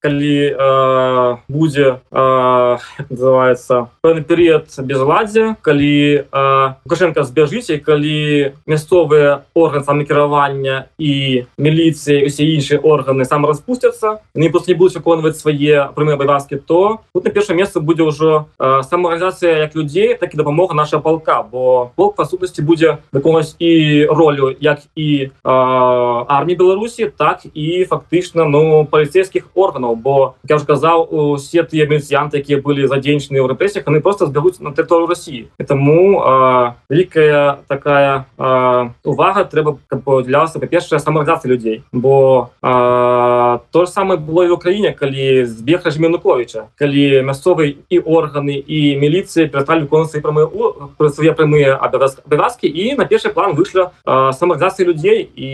калі 0.00 1.42
будзе 1.48 2.00
называется 2.10 3.88
пэўны 4.02 4.22
перыяд 4.22 4.68
безладдзя 4.78 5.56
калі 5.62 6.26
лукашенко 6.84 7.24
збяжыць 7.24 7.70
і 7.70 7.78
калі 7.78 8.52
мясцовыя 8.66 9.46
органы 9.54 9.84
самакіравання 9.84 10.86
і 10.98 11.44
міліцыі 11.58 12.26
усе 12.26 12.44
іншыя 12.44 12.80
органы 12.80 13.24
сам 13.24 13.46
распусцяцца 13.46 14.20
не 14.34 14.48
просто 14.48 14.72
не 14.72 14.78
будуць 14.78 14.96
выконваць 14.96 15.38
свае 15.38 15.88
прямыя 15.94 16.16
абавязкі 16.16 16.56
то 16.56 17.00
тут 17.14 17.24
на 17.24 17.30
першае 17.30 17.56
месца 17.56 17.80
будзе 17.80 17.95
ўжо 18.02 18.46
самаарганізацыя 18.58 19.64
як 19.64 19.76
людзей 19.76 20.14
так 20.14 20.34
і 20.34 20.36
дапамога 20.36 20.74
наша 20.74 20.98
палка 20.98 21.42
бо 21.42 21.92
полк 21.96 22.16
па 22.16 22.24
сутнасці 22.24 22.62
будзе 22.62 22.98
выконваць 23.12 23.56
і 23.58 24.04
ролю 24.10 24.52
як 24.60 24.80
і 24.96 25.30
армії 25.44 26.56
Беларусі 26.56 27.12
так 27.16 27.46
і 27.54 27.84
фактычна 27.84 28.44
ну 28.44 28.84
паліцейскіх 28.84 29.48
органаў 29.54 29.96
бо 29.96 30.34
я 30.48 30.58
ж 30.58 30.66
казаў 30.66 31.08
усе 31.10 31.62
тыя 31.62 31.88
мельцянты 31.88 32.38
якія 32.42 32.60
былі 32.60 32.88
задзейнічаны 32.88 33.40
ў 33.40 33.48
рэпрэсіях 33.54 33.86
яны 33.86 34.00
просто 34.00 34.26
збягуць 34.26 34.60
на 34.60 34.70
тэрыторыю 34.70 35.06
Росіі 35.06 35.48
таму 35.66 36.20
вялікая 36.88 37.58
такая 37.68 38.26
а, 38.38 38.90
увага 39.04 39.44
трэба 39.44 39.78
для 40.22 40.46
па-першая 40.46 40.98
самарганізацыя 40.98 41.50
людзей 41.52 41.82
бо 41.92 42.50
а, 42.62 43.60
то 43.70 43.84
ж 43.84 43.90
самае 43.90 44.18
было 44.18 44.44
і 44.44 44.48
в 44.48 44.52
Україніне 44.52 44.92
калі 44.92 45.44
збег 45.44 45.84
рэжімянуковича 45.84 46.68
калі 46.76 47.22
мясцовыя 47.22 47.74
і 47.90 48.00
органы 48.00 48.56
і 48.58 48.96
міліцыі 48.98 49.48
перасталі 49.48 49.86
выконваць 49.86 50.20
прамыя 50.22 50.46
пра 50.98 51.08
свае 51.10 51.32
прамыя 51.32 51.76
абавязкі 51.76 52.66
і 52.68 52.94
на 52.98 53.04
першы 53.04 53.30
план 53.30 53.54
выйшла 53.54 53.92
самарганізацыя 54.06 54.86
людзей 54.86 55.28
і 55.34 55.50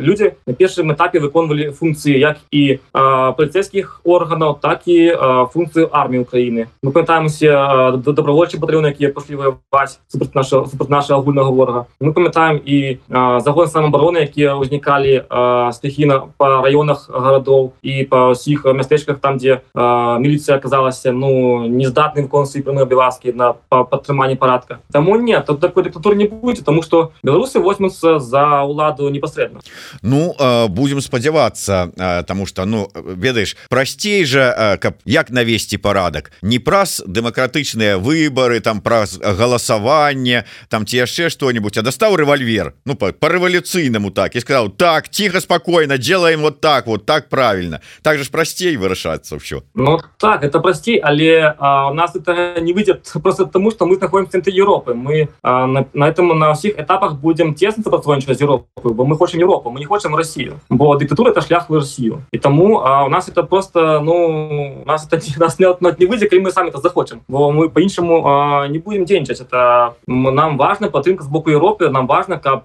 людзі 0.00 0.34
на 0.46 0.54
першым 0.54 0.92
этапе 0.94 1.20
выконвалі 1.20 1.70
функцыі 1.76 2.18
як 2.18 2.38
і 2.50 2.78
паліцейскіх 2.92 4.00
органаў 4.04 4.58
так 4.62 4.86
і 4.86 5.12
функцыю 5.52 5.88
арміі 5.92 6.24
Украіны 6.24 6.68
мы 6.82 6.92
памятаемся 6.92 7.96
добровольчы 7.96 8.58
батальёны 8.58 8.94
якія 8.94 9.12
пашлі 9.12 9.36
воеваць 9.36 10.00
супраць 10.08 10.34
нашего 10.34 10.66
супраць 10.66 10.90
нашего 10.90 11.18
агульнага 11.20 11.50
ворага 11.50 11.86
мы 12.00 12.12
памятаем 12.12 12.60
і 12.64 12.98
загон 13.44 13.68
самообороны 13.68 14.24
якія 14.24 14.56
ўзнікалі 14.56 15.28
стыхіна 15.72 16.32
по 16.38 16.62
районах 16.62 17.10
гарадоў 17.10 17.74
і 17.82 18.04
па 18.08 18.32
ўсіх 18.32 18.64
мястэчках 18.64 19.18
там 19.20 19.38
дзе 19.38 19.60
міліцыя 19.74 20.56
аказалася 20.56 21.12
ну 21.12 21.66
нездатным 21.76 22.28
концы 22.28 22.62
прямыя 22.62 22.86
абавязкі 22.86 23.32
на 23.32 23.52
падтрыманне 23.68 24.36
парадка 24.36 24.80
Таму 24.92 25.16
нет 25.16 25.46
тут 25.46 25.60
такой 25.60 25.84
дыктатур 25.84 26.14
не 26.14 26.26
будзе 26.26 26.62
тому 26.62 26.82
что 26.82 27.12
беларусы 27.22 27.58
возьмуцца 27.58 28.18
за 28.18 28.62
ўладу 28.62 29.08
непасрэдна 29.10 29.60
Ну 30.02 30.34
будем 30.68 31.00
спадзявацца 31.00 32.24
тому 32.26 32.46
что 32.46 32.64
ну 32.64 32.88
ведаеш 32.94 33.56
прасцей 33.68 34.24
же 34.24 34.78
каб 34.80 34.94
як 35.04 35.30
навесці 35.30 35.78
парадак. 35.78 36.32
Не 36.42 36.58
праз 36.58 37.02
дэмакратычныя 37.06 37.98
выборы 37.98 38.60
там 38.60 38.80
праз 38.80 39.18
галасаванне 39.18 40.44
там 40.68 40.86
ці 40.86 40.96
яшчэ 40.96 41.28
что-нибудь 41.30 41.78
а 41.78 41.82
дастаў 41.82 42.16
рэвальвер 42.16 42.74
ну 42.84 42.94
по, 42.94 43.12
по 43.12 43.28
рэвалюцыйнаму 43.28 44.10
так. 44.10 44.36
І 44.36 44.40
сказал 44.40 44.70
так 44.70 45.08
тихо 45.08 45.40
спокойно 45.40 45.98
делаем 45.98 46.40
вот 46.40 46.60
так 46.60 46.86
вот 46.86 47.06
так 47.06 47.28
правильно 47.28 47.80
так 48.02 48.18
же 48.18 48.24
ж 48.24 48.30
прасцей 48.30 48.76
вырашацца 48.76 49.38
все 49.38 49.62
Ну 49.74 50.00
так 50.18 50.44
это 50.44 50.60
прасцей 50.60 50.96
але 50.98 51.54
а, 51.64 51.90
у 51.90 51.94
нас 51.94 52.14
это 52.14 52.60
не 52.60 52.74
выйдет 52.74 53.10
просто 53.22 53.46
тому 53.46 53.70
что 53.70 53.86
мы 53.86 53.96
находим 53.96 54.26
в 54.26 54.30
центре 54.30 54.52
Европы. 54.52 54.92
Мы 54.92 55.30
а, 55.42 55.66
на, 55.66 55.86
на 55.94 56.08
этом 56.08 56.38
на 56.38 56.52
всех 56.52 56.78
этапах 56.78 57.16
будем 57.16 57.54
тесно 57.54 57.82
сопотрудничать 57.82 58.38
Европы 58.38 58.66
бо 58.82 59.06
мы 59.06 59.16
хочем 59.16 59.38
Европу 59.38 59.70
мы 59.70 59.78
не 59.78 59.86
хочем 59.86 60.14
Россию. 60.14 60.60
Бо 60.68 60.94
диктатура 60.96 61.30
это 61.30 61.40
шлях 61.40 61.70
в 61.70 61.74
Россию. 61.74 62.22
И 62.32 62.38
тому 62.38 62.80
а, 62.80 63.04
у 63.04 63.08
нас 63.08 63.28
это 63.28 63.42
просто 63.44 64.00
ну 64.00 64.82
у 64.84 64.86
нас 64.86 65.06
это 65.06 65.18
нас 65.40 65.58
не, 65.58 65.66
не 65.98 66.06
выйдет 66.06 66.34
и 66.34 66.38
мы 66.38 66.50
сами 66.50 66.68
это 66.68 66.80
захочем. 66.80 67.22
Бо 67.28 67.50
мы 67.50 67.70
по-іншаму 67.70 68.22
а, 68.26 68.68
не 68.68 68.78
будем 68.78 69.06
деньчать 69.06 69.40
это 69.40 69.94
нам 70.06 70.58
важно 70.58 70.90
падтрымка 70.90 71.24
з 71.24 71.28
боку 71.28 71.48
Европы 71.48 71.88
нам 71.88 72.06
важно 72.06 72.38
каб 72.38 72.64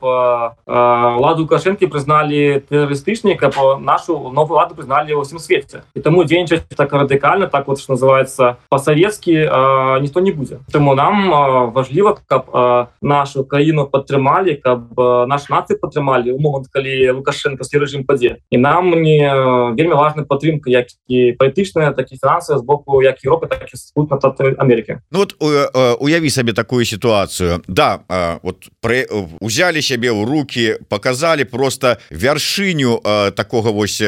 ладу 0.67 1.43
лукашэнкі 1.43 1.87
прызналі 1.87 2.59
тэрарыстычнай 2.69 3.35
каб 3.35 3.55
нашу 3.79 4.29
новую 4.29 4.57
ладу 4.57 4.75
прызналі 4.75 5.15
ўсім 5.15 5.39
свеце 5.39 5.83
і 5.95 6.01
таму 6.01 6.23
дзейнічаць 6.23 6.67
так 6.75 6.91
радыкальна 6.91 7.47
так 7.47 7.67
вот 7.67 7.79
что 7.79 7.93
называется 7.93 8.57
по-савецкі 8.79 9.33
ніхто 10.01 10.23
не 10.23 10.31
будзе 10.31 10.63
Таму 10.71 10.95
нам 10.95 11.29
важліва 11.75 12.15
каб 12.25 12.47
нашу 13.01 13.43
краіну 13.43 13.85
падтрымалі 13.91 14.55
каб 14.63 14.95
наш 15.27 15.51
нацыі 15.51 15.75
падтрымалі 15.75 16.31
у 16.31 16.39
момант 16.39 16.71
калі 16.71 17.19
лукашэнкаскі 17.19 17.83
рэжым 17.83 18.07
падзе 18.07 18.39
і 18.49 18.57
нам 18.57 18.95
не 18.95 19.27
вельмі 19.75 19.99
важна 19.99 20.23
падтрымка 20.23 20.71
як 20.71 20.87
і 21.11 21.35
палітычная 21.35 21.91
так 21.91 22.07
і 22.11 22.15
фінансавая 22.15 22.59
з 22.59 22.63
боку 22.63 23.03
як 23.03 23.19
Европы 23.19 23.47
так 23.47 23.67
і 23.73 23.77
спутна 23.77 24.17
Америки. 24.57 24.99
Ну 25.11 25.19
вот 25.19 25.35
уяві 25.99 26.29
сабе 26.29 26.53
такую 26.53 26.85
ситуацию. 26.85 27.61
Да 27.67 27.99
вот 28.43 28.69
при 28.81 29.05
узялі 29.39 29.81
сябе 29.81 30.11
ў 30.11 30.25
руки 30.25 30.79
показалі 30.89 31.43
просто 31.43 31.97
вяршыню 32.11 33.01
такого 33.35 33.71
вось 33.71 34.03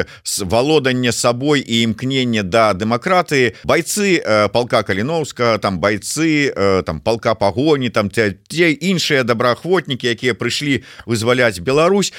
валодання 0.45 1.11
сабой 1.11 1.59
і 1.59 1.81
імкнення 1.81 2.43
да 2.43 2.73
дэмакратыі 2.73 3.53
бойцы 3.65 4.21
полка 4.61 4.83
каліновска 4.85 5.57
там 5.57 5.79
бойцы 5.81 6.53
там 6.85 7.01
полка 7.01 7.33
пагоні 7.33 7.89
там 7.89 8.09
те 8.13 8.37
іншыя 8.53 9.23
добраахвотнікі 9.25 10.05
якія 10.05 10.37
прыйшлі 10.37 10.85
вызваляць 11.09 11.57
Беларусь. 11.57 12.13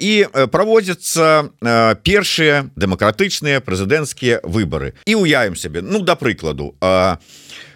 І 0.00 0.24
праводзяцца 0.32 1.52
першыя 2.00 2.72
дэмакратычныя 2.72 3.60
прэзідэнцкія 3.60 4.40
выборы. 4.48 4.96
І 5.04 5.20
уявім 5.20 5.56
сябе 5.56 5.84
Ну 5.84 6.00
да 6.00 6.16
прыкладу 6.16 6.72
а 6.80 7.20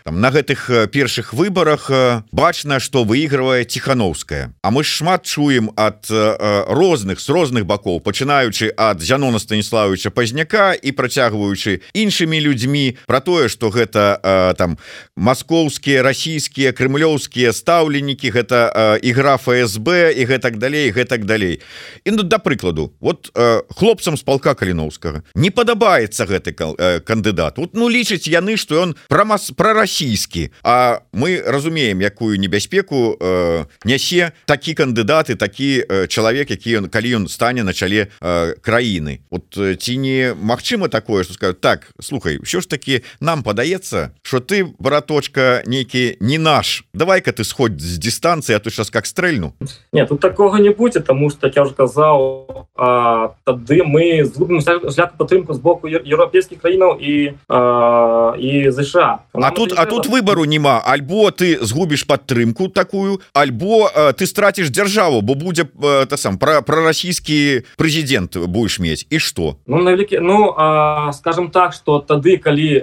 там 0.09 0.23
на 0.23 0.31
гэтых 0.31 0.89
першых 0.91 1.35
выборах 1.35 1.91
бачна 2.33 2.81
что 2.81 3.05
выигрывае 3.05 3.67
тихохановская 3.67 4.55
А 4.63 4.71
мы 4.71 4.83
шмат 4.83 5.25
чуем 5.25 5.71
от 5.77 6.07
розных 6.09 7.21
с 7.21 7.29
розных 7.29 7.67
бакоў 7.67 8.01
пачынаючы 8.01 8.73
от 8.75 9.03
зянона 9.03 9.39
станіславовича 9.39 10.09
пазняка 10.09 10.73
і 10.73 10.93
працягваючы 10.93 11.85
іншымі 11.93 12.41
людзьмі 12.41 12.97
про 13.07 13.21
тое 13.21 13.49
что 13.49 13.69
гэта 13.69 14.55
там 14.57 14.79
маскоўскія 15.17 16.01
расійскія 16.03 16.73
крымлёўскія 16.73 17.53
стаўленнікі 17.53 18.33
гэта 18.33 18.97
ігра 19.05 19.37
ФСБ 19.37 20.17
і 20.17 20.25
гэтак 20.25 20.57
далей 20.57 20.89
гэтак 20.89 21.29
далей. 21.29 21.61
І 22.05 22.17
ну 22.17 22.23
да 22.23 22.39
прыкладу 22.39 22.97
вот 23.01 23.29
хлопцам 23.77 24.17
з 24.17 24.23
палка 24.25 24.55
каліновскага 24.55 25.21
не 25.35 25.51
падабаецца 25.51 26.25
гэты 26.25 26.57
кандыдат. 27.05 27.59
Вот 27.59 27.77
ну 27.77 27.93
лічыць 27.93 28.25
яны 28.25 28.57
что 28.57 28.81
ён 28.81 28.97
про 29.09 29.29
мас 29.29 29.53
про 29.53 29.75
Россию 29.75 29.98
расійскі 29.99 30.51
А 30.63 31.01
мы 31.13 31.43
разумеем 31.47 32.01
якую 32.01 32.39
небяспеку 32.39 33.17
э, 33.21 33.65
нясе 33.85 34.33
такі 34.47 34.75
кандыдаты 34.75 35.35
такі 35.35 35.85
э, 35.89 36.07
чалавек 36.07 36.51
які 36.51 36.79
ён 36.79 36.89
калі 36.89 37.17
ён 37.17 37.29
стане 37.29 37.63
на 37.63 37.73
чале 37.73 38.09
э, 38.21 38.55
краіны. 38.61 39.21
Вот 39.31 39.57
э, 39.57 39.75
ці 39.75 39.97
не 39.99 40.35
Мачыма 40.35 40.89
такое 40.89 41.25
что 41.25 41.35
скажу 41.35 41.55
так 41.55 41.91
слухай 42.01 42.39
що 42.43 42.61
ж 42.61 42.69
таки 42.69 43.03
нам 43.21 43.43
падаецца 43.43 44.11
что 44.23 44.41
ты 44.41 44.67
браточка 44.79 45.63
нейкі 45.67 46.17
не 46.21 46.39
наш. 46.39 46.85
Давай-ка 46.95 47.33
ты 47.33 47.45
сходь 47.45 47.81
з 47.81 47.99
дистанцыі 47.99 48.57
а 48.57 48.59
ты 48.59 48.71
сейчас 48.71 48.91
как 48.91 49.07
стрэльну 49.07 49.55
нет 49.93 50.09
тут 50.09 50.21
такого 50.21 50.57
не 50.59 50.71
будзе 50.71 51.01
тому 51.01 51.31
что 51.31 51.51
я 51.55 51.63
уже 51.63 51.75
казаў 51.75 52.69
тады 53.45 53.83
мы 53.85 54.25
згубім 54.25 54.61
падтрымку 55.19 55.55
з 55.55 55.59
боку 55.59 55.89
еўрапейскіх 55.89 56.61
краінаў 56.61 56.99
і 57.01 57.35
а, 57.49 58.35
і 58.39 58.71
ЗША 58.71 59.19
А 59.33 59.51
тут 59.51 59.78
а 59.79 59.87
тут 59.87 60.07
выбору 60.07 60.45
няма 60.45 60.81
альбо 60.85 61.31
ты 61.31 61.59
згубіш 61.61 62.07
падтрымку 62.07 62.69
такую 62.69 63.21
альбо 63.33 63.91
э, 63.95 64.13
ты 64.13 64.27
страціш 64.27 64.71
дзяржаву 64.71 65.23
бо 65.23 65.35
будзе 65.35 65.63
э, 65.65 66.07
та 66.07 66.17
сам 66.17 66.39
про 66.39 66.63
про 66.63 66.83
расійскі 66.85 67.63
прэзідэнт 67.79 68.47
будешь 68.47 68.79
мець 68.79 69.07
і 69.11 69.19
что? 69.19 69.57
Ну 69.67 69.83
навекі 69.83 70.19
ну 70.19 70.55
а, 70.57 71.13
скажем 71.13 71.51
так 71.51 71.73
что 71.73 72.01
тады 72.01 72.37
калі 72.39 72.83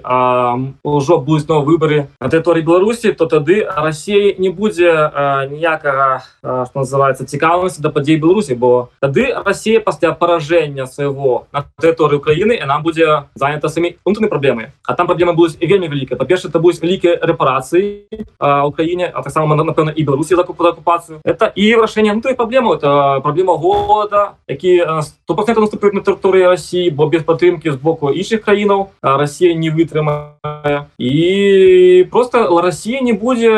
ўжо 0.83 1.17
будуць 1.17 1.47
но 1.47 1.61
выборы 1.61 2.07
на 2.19 2.29
тэрыторыі 2.29 2.63
Беларусі 2.63 3.11
то 3.11 3.25
тады 3.25 3.67
Росія 3.67 4.35
не 4.37 4.49
будзе 4.49 5.11
ніякага 5.51 6.23
что 6.39 6.79
называется 6.79 7.25
цікаўнасці 7.25 7.81
да 7.81 7.89
падзей 7.89 8.17
Беларусі 8.17 8.55
бо 8.55 8.89
тады 9.01 9.35
Росія 9.35 9.79
пасля 9.79 10.11
паражэння 10.11 10.87
свайго 10.87 11.47
на 11.51 11.65
тэрыторыі 11.81 12.23
Украіны 12.23 12.55
і 12.55 12.65
нам 12.65 12.83
будзе 12.83 13.27
занята 13.35 13.69
самі 13.69 13.97
унутранай 14.05 14.29
праблемы. 14.29 14.71
А 14.83 14.93
там 14.93 15.07
праблема 15.07 15.33
будуць 15.33 15.57
вельмі 15.59 15.87
вялікая 15.87 16.17
па-перша 16.17 16.47
это 16.47 16.59
будет 16.59 16.84
вялікія 16.85 17.17
рэпарацыі 17.25 18.05
Украіне 18.37 19.09
а 19.09 19.25
таксама 19.25 19.57
напэўна 19.57 19.89
і 19.89 20.01
Беларусі 20.05 20.37
закуп 20.37 20.61
акупацыю 20.61 21.19
это 21.25 21.49
і 21.49 21.65
вырашэнне 21.81 22.13
ну, 22.13 22.21
той 22.21 22.35
праблему 22.37 22.77
это 22.77 23.19
праблема 23.21 23.57
голода 23.57 24.37
які 24.47 25.01
100% 25.27 25.59
наступаюць 25.59 25.97
на 25.97 26.05
тэрыторыі 26.05 26.53
Росіі 26.53 26.93
бо 26.93 27.09
без 27.09 27.23
падтрымкі 27.23 27.71
з 27.73 27.77
боку 27.81 28.13
іншых 28.13 28.45
краінаў 28.45 28.93
Росія 29.01 29.57
не 29.57 29.73
вытрымае 29.73 30.85
і 30.97 32.05
просто 32.11 32.61
Росія 32.61 33.01
не 33.01 33.13
будзе 33.13 33.49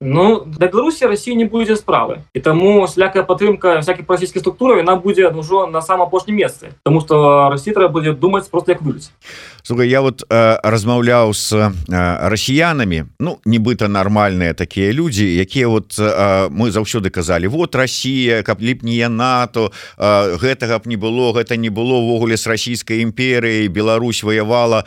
ну 0.00 0.46
да 0.46 0.66
Беларусі 0.70 1.10
Росія 1.10 1.36
не 1.36 1.44
будзе 1.44 1.74
справы 1.74 2.22
і 2.34 2.40
таму 2.40 2.86
слякая 2.86 3.26
падтрымка 3.26 3.82
всякіх 3.82 4.06
расійскіх 4.06 4.46
структураў 4.46 4.78
яна 4.78 4.94
будзе 4.96 5.28
ўжо 5.34 5.66
на 5.66 5.82
сам 5.82 6.02
апошнім 6.02 6.38
месцы 6.38 6.70
тому 6.84 7.00
что 7.00 7.48
Росія 7.50 7.74
трэба 7.74 7.92
будзе 7.98 8.12
думаць 8.12 8.46
просто 8.48 8.72
як 8.72 8.82
выжыць 8.82 9.10
Слухай, 9.66 9.88
я 9.88 10.00
вот 10.00 10.22
э, 10.30 10.58
размаўляў 10.62 11.34
с 11.34 11.50
расіянамі 12.28 13.04
Ну 13.18 13.38
нібыта 13.44 13.88
нармальныя 13.88 14.54
такія 14.54 14.92
людзі 14.92 15.24
якія 15.24 15.68
вот 15.68 15.98
мы 15.98 16.70
заўсёды 16.70 17.10
казалі 17.10 17.48
вот 17.48 17.74
Росія 17.74 18.42
каб 18.42 18.62
ліпнія 18.62 19.08
НАТО 19.08 19.72
гэтага 19.98 20.78
б 20.78 20.88
не 20.88 20.96
было 20.96 21.32
гэта 21.32 21.56
не 21.56 21.68
было 21.68 22.00
ўвогуле 22.00 22.36
с 22.36 22.46
расійскай 22.46 23.02
імперыяй 23.02 23.68
Беларусь 23.68 24.22
воевала 24.22 24.84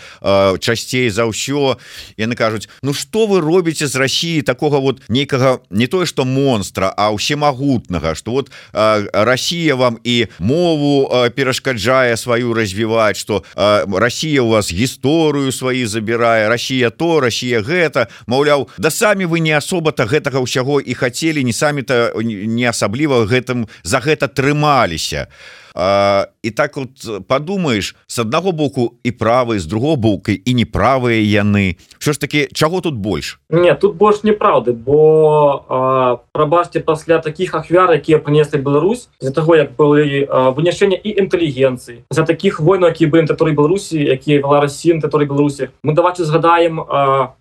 часцей 0.59 1.09
за 1.09 1.25
ўсё 1.25 1.77
яны 2.17 2.35
кажуць 2.35 2.69
Ну 2.81 2.93
что 2.93 3.27
вы 3.27 3.41
робіце 3.41 3.87
з 3.87 3.95
Росіі 3.95 4.41
такого 4.41 4.79
вот 4.79 5.01
нейкага 5.09 5.59
не 5.69 5.87
тое 5.87 6.05
что 6.05 6.25
монстра 6.25 6.93
а 6.95 7.11
ўсемагутнага 7.11 8.15
что 8.15 8.31
вот 8.31 8.51
Россия 8.73 9.75
вам 9.75 9.99
і 10.03 10.27
мову 10.39 11.09
перашкаджае 11.35 12.17
сваю 12.17 12.53
развіваць 12.53 13.17
что 13.17 13.43
Россия 13.55 14.41
у 14.41 14.49
вас 14.49 14.71
гісторыю 14.71 15.51
сваі 15.51 15.85
забірае 15.85 16.49
Россия 16.49 16.89
то 16.99 17.19
Россия 17.23 17.63
гэта. 17.63 18.11
Маўляў 18.27 18.67
да 18.77 18.91
самі 18.91 19.25
вы 19.31 19.39
не 19.39 19.55
асоба-то 19.55 20.03
гэтага 20.03 20.43
ўсяго 20.43 20.83
і 20.83 20.93
хацелі 20.93 21.47
не 21.47 21.55
самі-то 21.55 22.19
не 22.27 22.67
асабліва 22.67 23.23
гэтым 23.23 23.71
за 23.87 24.03
гэта 24.03 24.27
трымаліся. 24.27 25.31
А 25.73 26.27
і 26.43 26.51
так 26.51 26.77
вот 26.77 26.89
подумаешь 27.27 27.95
с 28.07 28.19
аднаго 28.19 28.51
боку 28.51 28.93
і 29.03 29.11
правы 29.11 29.59
з 29.59 29.65
другого 29.65 29.95
боку 29.95 30.31
і 30.31 30.55
неправыя 30.55 31.19
яны 31.19 31.75
що 31.99 32.13
ж 32.13 32.19
таки 32.19 32.47
чаго 32.53 32.81
тут 32.81 32.95
больш 32.95 33.39
не 33.49 33.75
тут 33.75 33.95
больш 33.95 34.23
неправды 34.23 34.71
бо 34.71 36.23
прабачьте 36.31 36.79
пасля 36.79 37.19
таких 37.19 37.55
ахвяр 37.55 37.91
якія 37.91 38.17
прынеслі 38.19 38.61
Беларусь 38.61 39.09
за 39.19 39.31
того 39.31 39.55
як 39.55 39.75
былі 39.75 40.27
вынішэння 40.31 40.95
і 40.95 41.09
інтэлігенцыі 41.19 42.07
за 42.09 42.23
таких 42.23 42.59
войн 42.59 42.83
які 42.83 43.07
бы 43.07 43.25
которые 43.27 43.55
Беларусі 43.55 43.99
якія 43.99 44.41
была 44.41 44.61
Россия 44.61 44.99
который 44.99 45.27
Беларусі 45.27 45.69
мы 45.83 45.93
давайте 45.93 46.23
згадаем 46.23 46.85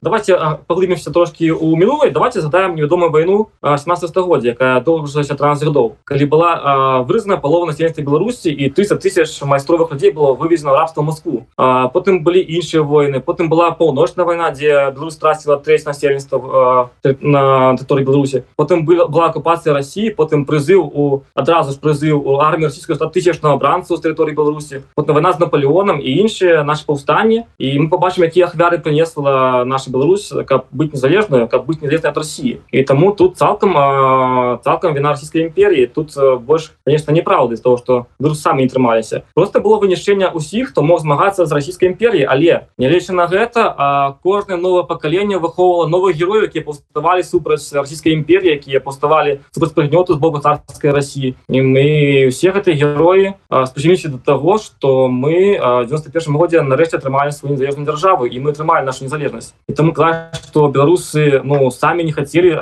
давайте 0.02 0.58
поглыбімся 0.66 1.10
трошки 1.10 1.50
у 1.50 1.76
мінулай 1.76 2.10
давайте 2.10 2.40
задаем 2.40 2.74
невядомую 2.74 3.10
войну 3.10 3.48
17 3.62 4.10
стагоддзя 4.10 4.48
якая 4.48 4.80
доўжася 4.80 5.34
13 5.34 5.64
гадоў 5.64 5.94
калі 6.04 6.24
была 6.26 7.04
вырызана 7.06 7.36
палова 7.36 7.66
насельніцтва 7.66 8.02
Беларусі 8.02 8.50
і 8.50 8.70
ты 8.70 8.87
300 8.88 8.96
тысяч 8.96 9.42
майстровых 9.42 9.92
людей 9.92 10.10
было 10.10 10.32
вывезено 10.32 10.72
рабство 10.72 11.02
Москву. 11.02 11.46
А, 11.56 11.88
потым 11.88 12.22
былі 12.24 12.40
іншыя 12.40 12.82
войны 12.82 13.20
потым 13.20 13.48
была 13.48 13.70
паўночная 13.70 14.24
война 14.24 14.50
дзе 14.50 14.90
Беларусь 14.94 15.14
страціла 15.14 15.58
треть 15.58 15.86
насельніцтва 15.86 16.90
на 17.20 17.76
которой 17.76 18.04
Беларусі 18.04 18.44
потым 18.56 18.84
была 18.84 19.26
оккупацыя 19.26 19.74
России 19.74 20.10
потым 20.10 20.44
прызыў 20.44 20.82
у 20.82 21.22
адразу 21.34 21.72
ж 21.72 21.76
прызыў 21.76 22.22
у 22.24 22.40
армію 22.40 22.68
российскую 22.68 22.96
100 22.96 23.10
тысячного 23.10 23.56
бранцу 23.56 23.96
з 23.96 24.00
тэрыторыі 24.00 24.34
Беларусі 24.34 24.82
потом 24.94 25.14
война 25.14 25.32
з 25.32 25.40
Наполеоном 25.40 26.00
і 26.00 26.10
іншыя 26.22 26.64
наши 26.64 26.86
паўстанні 26.86 27.44
і 27.58 27.78
мы 27.78 27.88
побачым 27.88 28.24
якія 28.24 28.46
ахвяры 28.46 28.78
прынесла 28.78 29.64
наша 29.64 29.90
Беларусь 29.90 30.32
каб 30.46 30.66
быць 30.72 30.92
незалежную 30.92 31.48
каб 31.48 31.66
быць 31.66 31.82
незалежной 31.82 32.10
от 32.10 32.16
России. 32.16 32.60
І 32.70 32.82
таму 32.82 33.12
тут 33.12 33.36
цалкам 33.36 34.60
цалкам 34.64 34.94
вина 34.94 35.10
российской 35.10 35.42
імперии 35.42 35.86
тут 35.86 36.14
больш 36.40 36.72
конечно 36.84 37.12
неправды 37.12 37.56
з 37.56 37.60
того 37.60 37.76
что 37.76 38.06
Беларусь 38.18 38.40
самі 38.40 38.62
не 38.62 38.68
атрымаліся. 38.78 39.22
Просто 39.34 39.60
было 39.60 39.78
вынішчэнне 39.80 40.30
усіх 40.30 40.70
хто 40.70 40.82
мог 40.82 41.00
змагацца 41.00 41.46
з 41.46 41.52
расійскай 41.52 41.90
імперіі 41.90 42.26
але 42.30 42.68
нялечы 42.78 43.12
на 43.12 43.26
гэта 43.26 44.16
кожнае 44.22 44.58
новое 44.58 44.82
пакаленне 44.84 45.38
выхоўвала 45.38 45.88
новых 45.88 46.16
герояў 46.16 46.46
якія 46.46 46.64
паўставалі 46.64 47.22
супраць 47.22 47.72
расійскай 47.72 48.14
імперіі 48.14 48.54
якія 48.54 48.80
паўставалі 48.80 49.40
супрацьпрыгнёту 49.50 50.14
з 50.14 50.18
боку 50.18 50.38
царскай 50.38 50.90
Росіі 50.90 51.34
і 51.48 51.58
мы 51.62 52.28
все 52.30 52.54
гэтыя 52.54 52.74
героі 52.74 53.34
спачыміся 53.50 54.08
до 54.08 54.18
того 54.18 54.58
что 54.58 55.08
мы 55.08 55.58
91 55.58 56.36
годзе 56.36 56.62
нарэшце 56.62 56.98
атрымалі 56.98 57.32
сваю 57.32 57.54
незалежную 57.54 57.86
дзяржаву 57.86 58.26
і 58.26 58.36
мы 58.38 58.54
атрымалі 58.54 58.86
нашу 58.86 59.04
незалежнасць. 59.04 59.54
І 59.68 59.72
таму 59.72 59.92
кла 59.92 60.30
что 60.32 60.68
беларусы 60.68 61.42
ну 61.44 61.70
самі 61.70 62.04
не 62.04 62.12
хацелі 62.12 62.54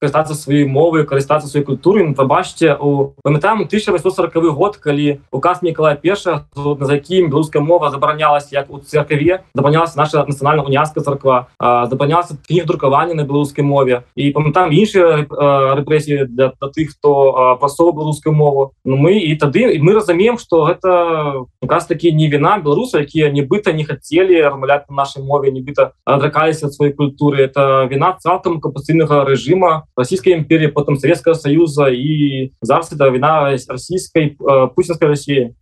карыстацца 0.00 0.34
сваёй 0.34 0.64
мовы 0.66 1.04
карыстацца 1.04 1.48
сваёй 1.48 1.64
культуры 1.64 2.14
пабачце 2.14 2.74
у 2.74 3.14
памятаем 3.22 3.68
1840 3.68 4.54
год 4.54 4.76
калі 4.76 5.20
указ 5.42 5.62
Миколая 5.62 5.96
Пеша 5.96 6.46
за 6.54 6.94
якім 6.94 7.26
беларуская 7.26 7.62
мова 7.62 7.90
забаранялась 7.90 8.52
як 8.52 8.70
у 8.70 8.78
церкве 8.78 9.42
забанялася 9.54 9.98
наша 9.98 10.22
нацыянальна 10.22 10.62
уняская 10.62 11.02
царква 11.02 11.48
забанялася 11.58 12.38
кніг 12.46 12.64
друкавання 12.66 13.14
на 13.14 13.24
беларускай 13.24 13.64
мове. 13.64 14.06
І 14.14 14.30
там 14.54 14.70
іншыя 14.70 15.26
рэпрэсіі 15.26 16.30
для 16.30 16.54
тых 16.54 16.94
хто 16.94 17.58
прасоў 17.58 17.90
беларускую 17.92 18.30
мову. 18.30 18.70
Ну 18.84 18.94
мы 18.94 19.18
і 19.18 19.34
тады 19.34 19.82
мы 19.82 19.94
разумеем 19.98 20.38
что 20.38 20.62
гэта 20.70 21.42
указ 21.60 21.90
такі 21.90 22.12
не 22.12 22.30
віна 22.30 22.62
беларуса 22.62 23.02
якія 23.02 23.34
нібыта 23.34 23.74
не 23.74 23.82
хацелі 23.82 24.46
рамуляць 24.46 24.86
на 24.86 25.02
нашай 25.02 25.26
мове 25.26 25.50
нібыта 25.50 25.90
адракаліся 26.06 26.70
ад 26.70 26.74
сваёй 26.78 26.94
культуры. 26.94 27.50
Это 27.50 27.90
віна 27.90 28.14
цалкам 28.22 28.60
капацыйнага 28.62 29.26
рэжыма 29.26 29.90
расійскай 29.98 30.38
імперии 30.38 30.70
потым 30.70 30.94
советского 31.02 31.34
союза 31.34 31.90
і 31.90 32.54
зараз 32.62 32.94
это 32.94 33.10
віна 33.10 33.50
расійскай 33.50 34.38
пусінскай 34.76 35.08
России 35.32 35.54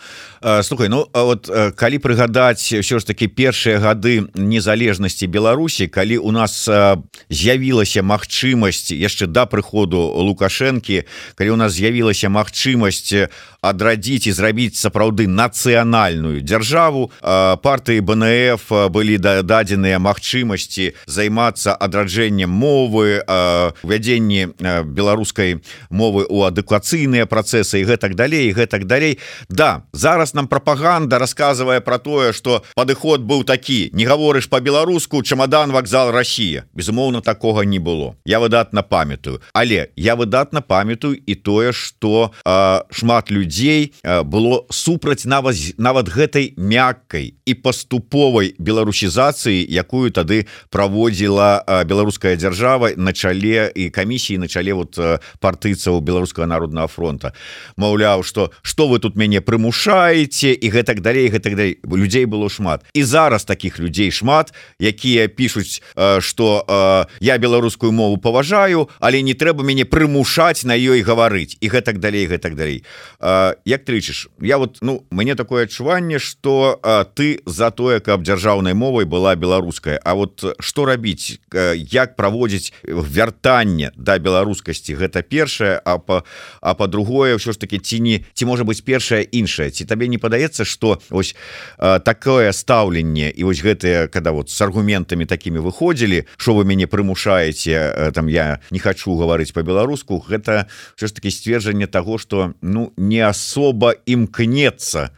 слухай 0.62 0.88
ну 0.88 1.06
вот 1.12 1.50
калі 1.76 1.98
прыгадаць 1.98 2.72
все 2.80 2.98
ж 2.98 3.04
таки 3.04 3.28
першыя 3.28 3.76
гады 3.76 4.24
незалежнасці 4.34 5.26
Беларусі 5.26 5.86
калі 5.86 6.16
у 6.16 6.32
нас 6.32 6.64
з'явілася 7.28 8.00
магчымасць 8.00 8.88
яшчэ 8.88 9.28
да 9.28 9.44
прыходу 9.44 10.00
лукашэнкі 10.00 11.04
калі 11.36 11.50
у 11.50 11.58
нас 11.60 11.76
з'явілася 11.76 12.32
магчымасць 12.32 13.28
адрадзіць 13.60 14.26
і 14.26 14.32
зрабіць 14.32 14.80
сапраўды 14.80 15.28
нацыянальную 15.28 16.40
дзяржаву 16.40 17.12
партыі 17.60 18.00
БНФ 18.00 18.64
былі 18.88 19.20
дадзеныя 19.20 20.00
магчымасці 20.00 20.96
займацца 21.04 21.76
адраджэннем 21.76 22.48
мовы 22.48 23.20
ввядзенні 23.84 24.56
беларускай 24.88 25.60
мовы 25.92 26.24
у 26.24 26.48
адукацыйныя 26.48 27.28
працэсы 27.28 27.84
і 27.84 27.88
гэтак 27.92 28.16
далей 28.16 28.56
гэтак 28.56 28.88
далей. 28.88 29.18
Да 29.48 29.59
зараз 29.92 30.34
нам 30.34 30.48
пропаганда 30.48 31.18
рассказывае 31.18 31.80
про 31.80 31.98
тое 31.98 32.32
что 32.32 32.62
падыход 32.74 33.20
быў 33.20 33.44
такі. 33.44 33.90
Не 33.92 34.06
гаворыш 34.06 34.48
по-беларуску 34.48 35.22
чамадан 35.22 35.72
вокзал 35.72 36.10
Россия 36.12 36.64
безумоўно 36.72 37.20
такого 37.20 37.62
не 37.62 37.78
было. 37.78 38.16
Я 38.24 38.40
выдатна 38.40 38.82
памятаю. 38.82 39.40
Але 39.52 39.90
я 39.96 40.16
выдатна 40.16 40.62
памятаю 40.62 41.14
і 41.14 41.34
тое 41.34 41.72
что 41.72 42.32
шмат 42.90 43.30
людзей 43.30 43.92
было 44.02 44.64
супраць 44.70 45.24
нават 45.24 45.56
нават 45.76 46.08
гэтай 46.08 46.54
мяккай 46.56 47.34
і 47.44 47.54
паступовай 47.54 48.54
беларусізацыі 48.58 49.66
якую 49.68 50.10
тады 50.10 50.46
праводзіла 50.70 51.84
беларуская 51.84 52.36
дзяржава 52.36 52.96
на 52.96 53.12
чале 53.12 53.72
і 53.74 53.90
камісіі 53.90 54.38
на 54.38 54.48
чале 54.48 54.72
вот 54.72 54.96
партыйцаў 55.40 56.00
беларускага 56.00 56.46
народного 56.46 56.88
фронта. 56.88 57.32
Маўляў 57.76 58.22
что 58.24 58.50
что 58.62 58.88
вы 58.88 58.98
тут 58.98 59.16
мяне 59.16 59.40
прымушаеце 59.50 60.54
і 60.54 60.66
гэтак 60.70 61.02
далей 61.02 61.26
гэтак 61.26 61.58
далей. 61.58 61.78
Людзей 61.82 62.24
было 62.30 62.46
шмат. 62.46 62.86
І 62.94 63.02
зараз 63.02 63.42
таких 63.44 63.80
людзей 63.82 64.14
шмат 64.14 64.54
якія 64.78 65.26
пишутць 65.26 65.82
что 66.20 67.08
я 67.18 67.38
беларускую 67.38 67.90
мову 67.90 68.16
паважаю 68.18 68.86
але 69.00 69.22
не 69.26 69.34
трэба 69.34 69.66
мяне 69.66 69.82
прымушаць 69.82 70.62
на 70.62 70.78
ёй 70.78 71.02
гаварыць 71.02 71.58
і 71.58 71.66
гэтак 71.66 71.98
далей 71.98 72.30
гэтак 72.30 72.54
далей. 72.54 72.84
Як 73.18 73.82
ты 73.82 73.98
лічыш? 73.98 74.30
Я 74.38 74.58
вот 74.58 74.78
ну 74.82 75.02
мне 75.10 75.34
такое 75.34 75.66
адчуванне 75.66 76.22
что 76.22 76.78
ты 77.18 77.42
за 77.46 77.70
тое 77.74 77.98
каб 77.98 78.22
дзяржаўнай 78.22 78.74
мовай 78.74 79.04
была 79.04 79.34
беларуская. 79.34 79.98
А 80.04 80.14
вот 80.14 80.44
что 80.60 80.84
рабіць? 80.84 81.40
Як 81.74 82.14
праводзіць 82.14 82.72
вяртанне 82.86 83.90
да 83.96 84.18
беларускасці? 84.18 84.94
Гэта 84.94 85.22
першае 85.22 85.82
а 85.84 85.98
по 85.98 86.22
а 86.62 86.74
по-другое 86.74 87.34
ўсё 87.34 87.50
ж 87.50 87.58
таки 87.58 87.82
ці 87.82 87.98
не 87.98 88.22
ці 88.34 88.46
можа 88.46 88.62
быть 88.62 88.84
першае 88.84 89.26
іншае 89.40 89.70
ці 89.70 89.84
табе 89.84 90.08
не 90.08 90.18
падаецца 90.18 90.64
что 90.64 90.98
ось 91.10 91.34
такое 91.78 92.52
стаўленне 92.52 93.30
і 93.30 93.44
вось 93.44 93.62
гэтыя 93.64 94.08
когда 94.08 94.32
вот 94.32 94.50
с 94.50 94.60
аргументамі 94.60 95.26
такими 95.26 95.58
выходзілі 95.58 96.26
что 96.36 96.54
вы 96.54 96.64
мяне 96.64 96.86
прымушаеце 96.86 98.12
там 98.14 98.28
я 98.28 98.60
не 98.70 98.78
хочу 98.78 99.16
гаварыць 99.16 99.52
по-беларуску 99.52 100.24
гэта 100.24 100.66
все 100.96 101.06
ж 101.06 101.12
таки 101.12 101.30
сцверджанне 101.30 101.86
того 101.86 102.18
что 102.18 102.54
ну 102.62 102.92
не 102.96 103.20
особо 103.20 103.94
імкнецца 104.06 105.10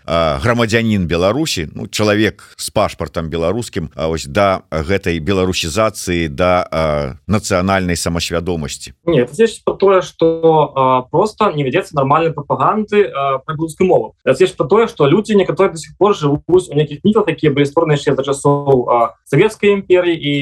грамадзянин 0.43 1.07
Беларусі 1.07 1.69
ну 1.75 1.87
чалавек 1.87 2.55
с 2.57 2.71
пашпартам 2.71 3.29
беларускім 3.29 3.93
А 3.95 4.09
ось 4.09 4.27
да 4.27 4.63
гэтай 4.71 5.19
беларусізацыі 5.19 6.29
да 6.29 7.19
нацыянальнай 7.27 7.97
самасвядомасці. 7.97 8.95
Тое 9.05 10.03
что 10.03 11.07
просто 11.11 11.53
не 11.53 11.65
вядзецца 11.65 11.95
нормальной 11.95 12.33
прапаганды 12.33 13.13
про 14.25 14.33
беларускую 14.33 14.49
мову 14.49 14.57
про 14.57 14.67
тое 14.69 14.87
что 14.87 15.07
люди 15.07 15.33
некаторые 15.33 15.73
до 15.73 15.79
сих 15.79 15.97
пор 15.97 16.17
живуць 16.17 16.69
у 16.71 16.75
некіх 16.75 17.05
міфах 17.05 17.27
такія 17.27 17.53
былі 17.53 17.65
створаны 17.65 17.93
яшчэ 17.99 18.15
за 18.15 18.23
часоў 18.23 19.11
советской 19.25 19.73
імперии 19.73 20.17
і 20.17 20.35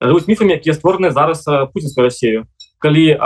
жывуць 0.00 0.28
міфамі 0.28 0.54
якія 0.54 0.74
створаны 0.74 1.10
зараз 1.10 1.44
путінскую 1.72 2.04
Россию 2.04 2.46
калі 2.80 3.16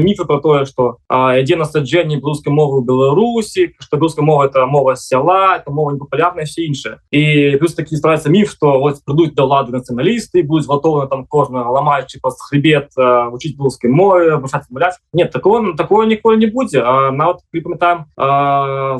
міфы 0.00 0.24
про 0.24 0.40
тое 0.40 0.64
что 0.64 0.96
ідзе 1.12 1.56
насаджэнне 1.60 2.16
беларускай 2.16 2.52
мовы 2.52 2.80
Беларусі 2.82 3.76
что 3.78 3.96
беларуская 3.96 4.24
мова 4.24 4.46
это 4.48 4.66
мова 4.66 4.96
сяла 4.96 5.56
это 5.56 5.70
мова 5.70 5.92
непопулярная 5.92 6.44
все 6.44 6.64
іншае. 6.64 6.98
І 7.10 7.56
плюс 7.60 7.74
такі 7.74 7.96
старается 7.96 8.30
міф 8.30 8.50
что 8.50 8.80
вот 8.80 9.04
придуць 9.04 9.34
до 9.34 9.44
лады 9.44 9.72
нацыяналісты 9.72 10.42
будуць 10.42 10.66
готовы 10.66 11.06
там 11.08 11.26
кожнага 11.26 11.70
ламаючы 11.70 12.18
па 12.22 12.30
хребет 12.30 12.90
вучыць 12.96 13.56
беларускай 13.56 13.90
мове 13.90 14.40
муляць 14.70 14.96
нет 15.12 15.30
такого 15.30 15.76
такое 15.76 16.06
ніколі 16.06 16.38
не 16.38 16.46
будзе. 16.46 16.80
Нават 16.82 17.44
припамятаем 17.50 18.06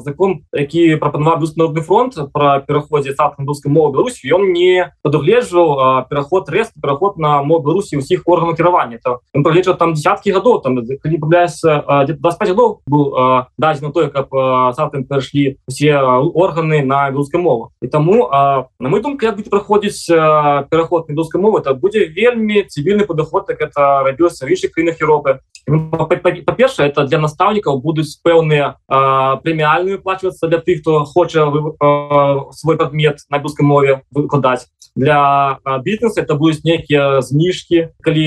закон 0.05 0.45
які 0.53 0.97
прапанаваў 0.97 1.49
народны 1.57 1.81
фронт 1.81 2.19
про 2.33 2.61
пераходзе 2.61 3.15
беларускай 3.17 3.73
мовы 3.73 3.93
Беларусь 3.93 4.21
ён 4.25 4.53
не 4.53 4.93
падугледжваў 5.03 6.05
пераход 6.11 6.49
рэст 6.49 6.73
пераход 6.81 7.17
на 7.17 7.43
мову 7.43 7.63
Беларусі 7.65 7.97
ўсіх 7.97 8.23
органаў 8.27 8.57
кіравання. 8.57 8.99
То 9.03 9.21
пролечва 9.71 9.75
там 9.75 9.95
десяткі 9.95 10.33
гадоў 10.33 10.63
там 10.63 10.75
не 10.75 11.19
пабляецца 11.19 12.05
25 12.07 12.49
гадоў 12.49 12.81
был 12.87 13.15
дадзена 13.59 13.93
тое 13.93 14.09
каб 14.09 14.29
сам 14.75 14.91
перайшлі 14.91 15.59
все 15.69 16.01
органы 16.35 16.83
на 16.83 17.11
беларускай 17.11 17.41
мову 17.41 17.71
і 17.83 17.89
таму 17.89 18.29
на 18.31 18.89
мой 18.89 19.03
думку 19.03 19.25
як 19.25 19.37
будзе 19.37 19.51
праходзіць 19.51 20.07
пераход 20.71 21.09
на 21.09 21.15
беларускай 21.15 21.41
мовы 21.41 21.61
это 21.61 21.75
будзе 21.75 22.07
вельмі 22.07 22.65
цивільны 22.69 23.07
падыход 23.07 23.47
так 23.47 23.61
это 23.61 24.03
рабілася 24.05 24.47
в 24.47 24.51
іншых 24.51 24.73
краінах 24.73 25.01
Еўропы 25.01 25.41
па-перша 25.67 26.87
это 26.87 27.07
для 27.07 27.19
настаўнікаў 27.19 27.81
будуць 27.81 28.19
пэўныя 28.25 28.77
прэміальную 28.89 30.03
плачвацца 30.03 30.49
для 30.49 30.59
тых 30.59 30.81
хто 30.81 31.05
хоча 31.05 31.47
свой 32.53 32.77
прадмет 32.77 33.21
на 33.31 33.39
беларускай 33.39 33.67
мове 33.67 34.03
выкладаць 34.11 34.67
для 34.97 35.59
бізнеса 35.85 36.23
это 36.23 36.35
будуць 36.35 36.65
нейкія 36.65 37.21
зніжкі 37.21 37.95
калі 38.03 38.27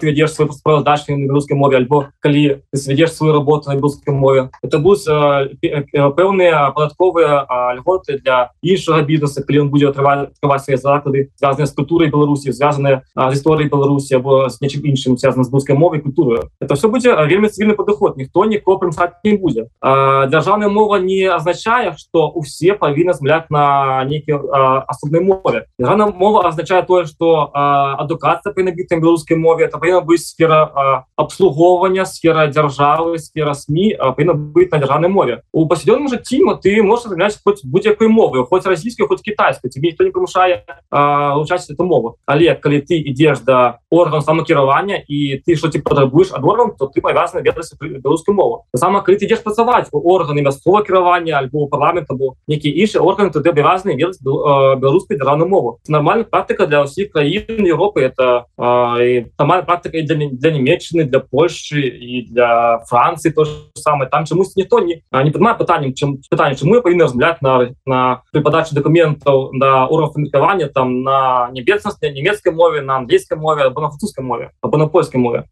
ты 0.00 0.02
вядзеш 0.10 0.34
свой 0.34 0.48
справаздачы 0.80 1.16
на 1.16 1.26
беларускай 1.26 1.56
мове 1.56 1.76
альбо 1.76 2.08
калі 2.20 2.62
ты 2.72 2.78
свядзеш 2.78 3.12
сваю 3.12 3.32
работу 3.32 3.68
на 3.68 3.76
беларускай 3.76 4.14
мове. 4.14 4.50
Это 4.62 4.78
будуць 4.78 5.04
пэўныя 5.04 6.72
падатковыя 6.72 7.46
льготы 7.76 8.18
для 8.18 8.50
іншага 8.62 9.02
бізнеса 9.02 9.42
калі 9.42 9.60
он 9.60 9.70
будзе 9.70 9.90
атрываць 9.90 10.64
свае 10.64 10.78
заклады 10.78 11.30
звязаныя 11.36 11.66
з 11.66 11.74
культурай 11.74 12.10
беларусі 12.10 12.52
звязаныя 12.52 13.02
з 13.14 13.32
гісторыяй 13.34 13.70
беларусі 13.70 14.16
або 14.16 14.48
з 14.48 14.60
нечым 14.60 14.84
іншым 14.84 15.18
связана 15.18 15.44
з 15.44 15.52
рускай 15.52 15.76
мовай 15.76 16.00
культуры 16.00 16.48
это 16.60 16.74
все 16.74 16.88
будзе 16.88 17.14
вельмі 17.14 17.48
цивільны 17.48 17.74
падыход 17.74 18.16
ніхто 18.16 18.44
нікого 18.44 18.78
прымсаць 18.78 19.20
не 19.24 19.36
будзе 19.36 19.68
дзяржаўная 19.82 20.68
мова 20.68 21.00
не 21.00 21.26
азначае 21.28 21.96
что 21.96 22.28
усе 22.28 22.74
павінны 22.74 23.14
змляць 23.14 23.50
на 23.50 24.04
нейкі 24.04 24.40
асобнай 24.88 25.20
мове 25.20 25.66
Державная 25.78 26.12
мова 26.12 26.46
означает 26.48 26.86
тое 26.86 27.04
что 27.06 27.50
адукацыя 27.54 28.52
павінна 28.52 28.72
біць 28.72 28.90
на 28.90 29.00
беларускай 29.00 29.36
мове 29.36 29.66
это 29.66 29.78
павінна 29.78 30.00
быць 30.00 30.24
сфера 30.24 30.69
обслугоўвання 31.16 32.04
сфера 32.04 32.46
дзяржавы 32.48 33.18
сфера 33.18 33.54
сМ 33.54 33.96
павінна 33.98 34.34
быць 34.34 34.70
на 34.70 34.78
дзяржаўнай 34.78 35.10
мове 35.10 35.42
у 35.52 35.66
пасядзённым 35.66 36.08
жыцці 36.08 36.42
ты 36.62 36.82
можешь 36.82 37.10
змяць 37.10 37.38
хоць 37.44 37.64
будь-якой 37.64 38.08
мовы 38.08 38.46
хоць 38.46 38.66
расійскай 38.66 39.06
хоць 39.06 39.22
кітайскай 39.22 39.70
тебе 39.70 39.90
ніхто 39.90 40.04
не 40.04 40.10
прымушае 40.10 40.64
учаць 40.90 41.70
эту 41.70 41.84
мову. 41.84 42.16
Але 42.26 42.54
калі 42.54 42.80
ты 42.80 42.98
ідзеш 42.98 43.40
да 43.46 43.78
орган 43.90 44.22
самакіравання 44.22 45.02
і 45.08 45.42
ты 45.46 45.56
что 45.56 45.68
ты 45.68 45.80
патрабуеш 45.82 46.32
ад 46.32 46.44
орган 46.44 46.72
то 46.78 46.86
ты 46.86 47.00
павязаны 47.00 47.42
ведаць 47.42 47.72
беларускую 47.80 48.34
мову 48.34 48.64
сама 48.74 49.02
калі 49.02 49.16
ты 49.16 49.26
ідзеш 49.26 49.42
працаваць 49.42 49.88
у 49.92 50.00
органы 50.14 50.42
мясцова 50.42 50.82
кіравання 50.82 51.38
альбо 51.38 51.66
парламента 51.66 52.14
бо 52.14 52.34
нейкі 52.48 52.70
іншы 52.70 53.00
орган 53.00 53.30
то 53.30 53.40
ты 53.40 53.50
абавязаны 53.50 53.96
ведаць 53.96 54.20
беларускай 54.22 55.16
дзяржаўную 55.16 55.48
мову 55.48 55.78
нормальная 55.88 56.24
практыка 56.24 56.66
для 56.66 56.84
ўсіх 56.84 57.10
краін 57.10 57.66
Европы 57.66 58.02
это 58.02 58.46
сама 58.56 59.62
практыка 59.62 60.02
для, 60.02 60.28
для 60.30 60.50
нямецчыны 60.60 61.08
для 61.08 61.20
Польши 61.20 61.80
і 61.80 62.28
для 62.30 62.84
Францыі 62.86 63.32
то 63.32 63.44
самое 63.74 64.08
там 64.10 64.26
чамусь 64.26 64.56
ніхто 64.56 64.80
не 64.80 65.02
не 65.10 65.30
прымае 65.30 65.56
пытанням 65.56 65.94
чым 65.96 66.20
пытанне 66.30 66.56
чым 66.56 66.68
мы 66.68 66.82
павінны 66.84 67.08
размляць 67.08 67.40
на 67.40 67.72
на 67.86 68.22
при 68.32 68.40
падачы 68.44 68.74
документаў 68.74 69.50
да 69.54 69.86
уровня 69.86 70.12
функавання 70.12 70.68
там 70.68 71.02
на 71.02 71.48
небеснасць 71.52 72.00
нямецкай 72.02 72.52
мове 72.52 72.82
на 72.82 72.96
англійскай 72.96 73.38
мове 73.38 73.64
або 73.64 73.80
на 73.80 73.88
французскай 73.88 74.24
мове 74.24 74.50
або 74.60 74.76
на 74.76 74.86
польскай 74.86 75.20
мове 75.20 75.44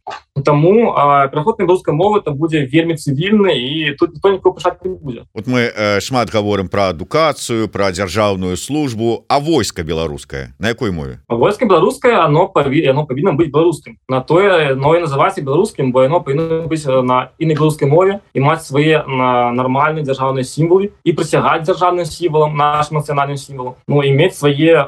Таму 0.44 0.94
пераход 1.30 1.58
на 1.58 1.64
беларускай 1.64 1.94
мовы 1.94 2.20
то 2.20 2.30
будзе 2.30 2.64
вельмі 2.66 2.94
цывільны 2.94 3.58
і 3.58 3.94
тут 3.98 4.14
ніхто 4.14 4.30
нікого 4.30 4.54
пышаць 4.54 4.78
не 4.84 4.94
будзе 4.94 5.24
вот 5.34 5.46
мы 5.46 5.70
э, 5.70 6.00
шмат 6.00 6.30
гаворым 6.30 6.68
про 6.68 6.88
адукацыю 6.88 7.68
про 7.68 7.90
дзяржаўную 7.92 8.56
службу. 8.56 9.24
А 9.28 9.40
войска 9.40 9.82
беларускае 9.82 10.54
на 10.58 10.68
якой 10.68 10.90
мове 10.90 11.20
войска 11.28 11.66
беларускае 11.66 12.18
оно 12.18 12.48
паві 12.48 12.86
оно 12.86 13.06
павінна 13.06 13.32
быць 13.32 13.50
беларускім 13.50 13.98
на 14.08 14.20
тое 14.20 14.74
но 14.74 14.94
і 14.98 15.06
называецца 15.06 15.42
беларускім 15.42 15.92
бо 15.92 16.02
яно 16.02 16.20
павінна 16.20 16.66
быць 16.68 16.84
на 16.86 17.30
інай 17.38 17.56
беларускай 17.56 17.88
мове 17.88 18.20
і 18.34 18.40
маць 18.40 18.66
свае 18.66 19.04
на 19.06 19.50
нармальныя 19.54 20.04
дзяржаўныя 20.04 20.44
сімволы 20.44 20.90
і 21.04 21.14
прысягаць 21.14 21.64
дзяржаўным 21.64 22.04
сімвалам 22.04 22.56
наш 22.56 22.90
нацыянальным 22.90 23.36
сімвалам 23.36 23.74
Ну 23.88 24.02
іметь 24.02 24.36
свае 24.36 24.84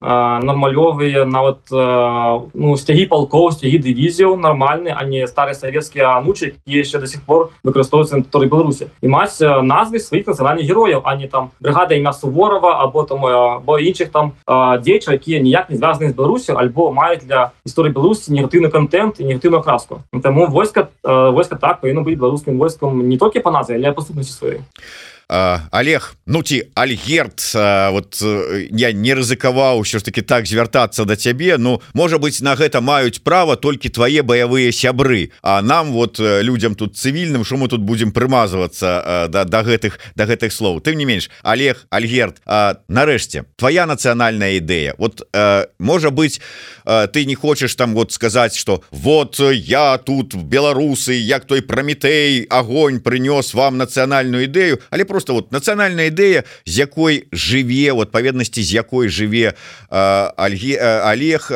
нармалёвыя 0.00 1.24
нават 1.24 1.60
ну 1.70 2.76
сцягі 2.76 3.06
палкоў 3.06 3.52
сцягі 3.52 3.78
дывізіяў 3.78 4.36
нармальны 4.36 4.94
а 4.96 5.04
не 5.04 5.26
старые 5.26 5.54
савецкія 5.54 6.16
анучы 6.16 6.54
еще 6.66 6.98
до 6.98 7.06
сих 7.06 7.22
пор 7.22 7.50
выкарыстоўваюцца 7.64 8.16
на 8.16 8.24
той 8.24 8.46
беларусі 8.46 8.88
і 9.00 9.08
маць 9.08 9.38
назвы 9.40 10.00
сваіх 10.00 10.26
нацыянальных 10.26 10.66
герояў 10.66 11.02
а 11.04 11.16
не 11.16 11.28
там 11.28 11.50
бригада 11.60 11.94
імя 11.94 12.12
суворова 12.12 12.82
або 12.82 13.04
там 13.04 13.20
бо 13.64 13.78
іншых 13.78 14.10
там 14.10 14.32
дзейча 14.46 15.12
якія 15.12 15.40
ніяк 15.40 15.70
не 15.70 15.76
звязаны 15.76 16.10
з 16.10 16.14
беларусю 16.14 16.56
альбо 16.56 16.92
маюць 16.92 17.24
для 17.24 17.52
гісторыі 17.66 17.92
беларусі 17.92 18.32
негатыўны 18.32 18.70
контент 18.70 19.20
і 19.20 19.24
негатыўную 19.40 19.62
краску 19.62 20.02
таму 20.22 20.46
войска 20.46 20.88
войска 21.02 21.56
так 21.56 21.80
павінна 21.80 22.02
быць 22.02 22.18
беларускім 22.18 22.58
войскам 22.58 23.08
не 23.08 23.16
толькі 23.16 23.40
па 23.40 23.50
назве 23.50 23.76
але 23.76 23.92
паступнасці 23.92 24.32
сваёй 24.32 24.60
Олег 25.30 26.14
Ну 26.26 26.42
ці 26.42 26.62
Альгерт 26.74 27.54
вот 27.94 28.18
я 28.70 28.90
не 28.90 29.14
рызыкаваў 29.14 29.86
ўсё 29.86 29.98
ж 29.98 30.02
таки 30.02 30.26
так 30.26 30.46
звяртацца 30.46 31.06
да 31.06 31.14
цябе 31.14 31.54
Ну 31.54 31.78
можа 31.94 32.18
быть 32.18 32.42
на 32.42 32.58
гэта 32.58 32.82
маюць 32.82 33.22
права 33.22 33.54
толькі 33.54 33.94
твае 33.94 34.22
баявыя 34.26 34.72
сябры. 34.72 35.30
А 35.42 35.62
нам 35.62 35.92
вот 35.92 36.18
людям 36.18 36.74
тут 36.74 36.96
цывільным 36.96 37.44
що 37.44 37.56
мы 37.56 37.68
тут 37.68 37.80
будем 37.80 38.10
прымазвацца 38.10 39.28
да, 39.30 39.44
да 39.44 39.62
гэтых 39.62 40.00
да 40.16 40.26
гэтых 40.26 40.50
слоў. 40.50 40.80
Тым 40.80 40.98
не 40.98 41.06
менш 41.06 41.30
Олег 41.42 41.86
Альгерт 41.90 42.42
нарэшце 42.88 43.46
твоя 43.54 43.86
нацыянальная 43.86 44.58
ідэя. 44.58 44.94
Вот 44.98 45.22
можа 45.78 46.10
быть 46.10 46.40
ты 46.84 47.24
не 47.24 47.34
хочаш 47.34 47.74
там 47.74 47.94
вот 47.94 48.10
сказаць 48.10 48.56
что 48.56 48.82
вот 48.90 49.38
я 49.38 49.98
тут 49.98 50.34
беларусы 50.34 51.14
як 51.14 51.44
той 51.46 51.62
прометей 51.62 52.46
огоньнь 52.50 52.98
прынёс 52.98 53.54
вам 53.54 53.78
нацыянальную 53.78 54.50
ідэю 54.50 54.82
але 54.90 55.04
просто 55.04 55.19
просто 55.20 55.34
вот 55.34 55.52
нацыянальная 55.52 56.08
ідэя 56.08 56.44
з 56.64 56.74
якой 56.80 57.28
жыве 57.32 57.92
у 57.92 58.00
адпаведнасці 58.00 58.62
з 58.62 58.72
якой 58.72 59.08
жыве 59.08 59.52
Альге 59.90 60.80
Олег 61.04 61.52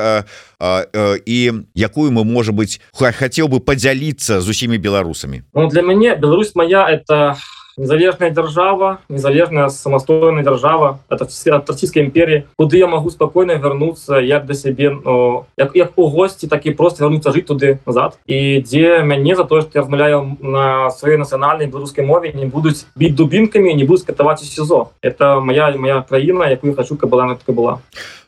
і 1.25 1.39
якую 1.75 2.11
мы 2.13 2.25
можа 2.25 2.53
быть 2.53 2.81
хацеў 2.93 3.49
бы 3.49 3.61
падзяліцца 3.61 4.41
з 4.41 4.47
усімі 4.49 4.77
беларусамі 4.77 5.43
ну, 5.55 5.69
для 5.69 5.83
мяне 5.83 6.15
Беларусь 6.17 6.55
моя 6.55 6.85
это 6.89 7.37
незалежная 7.77 8.31
держава 8.31 9.01
незалежная 9.09 9.69
самастойная 9.69 10.43
держава 10.43 11.01
это 11.09 11.27
от 11.47 11.71
российской 11.71 12.01
империи 12.01 12.47
куды 12.57 12.79
я 12.79 12.87
могу 12.87 13.11
спокойно 13.11 13.53
вернуться 13.53 14.17
як 14.17 14.47
до 14.47 14.55
себе 14.55 14.91
но 14.91 15.47
як, 15.57 15.75
як 15.77 15.93
у 15.97 16.09
гости 16.09 16.47
так 16.47 16.67
и 16.67 16.71
просто 16.71 17.05
вернуться 17.05 17.33
жить 17.33 17.47
туды 17.47 17.79
назад. 17.87 18.19
И 18.27 18.61
где 18.61 19.01
мяне 19.03 19.37
за 19.37 19.45
то 19.45 19.61
что 19.61 19.71
я 19.75 19.81
размаўляю 19.83 20.37
на 20.41 20.91
своей 20.91 21.17
национальной 21.17 21.67
беларускай 21.67 22.05
мове 22.05 22.33
не 22.33 22.47
будуць 22.47 22.87
бить 22.97 23.15
дубинками 23.15 23.71
не 23.71 23.85
будут 23.85 24.05
катаваць 24.05 24.43
у 24.43 24.45
СИЗО. 24.45 24.91
Это 25.03 25.41
моя 25.41 25.75
моя 25.77 26.03
краіна 26.03 26.49
якую 26.51 26.75
хочу 26.75 26.97
каб 26.97 27.11
была 27.11 27.27
на 27.27 27.39
была 27.47 27.79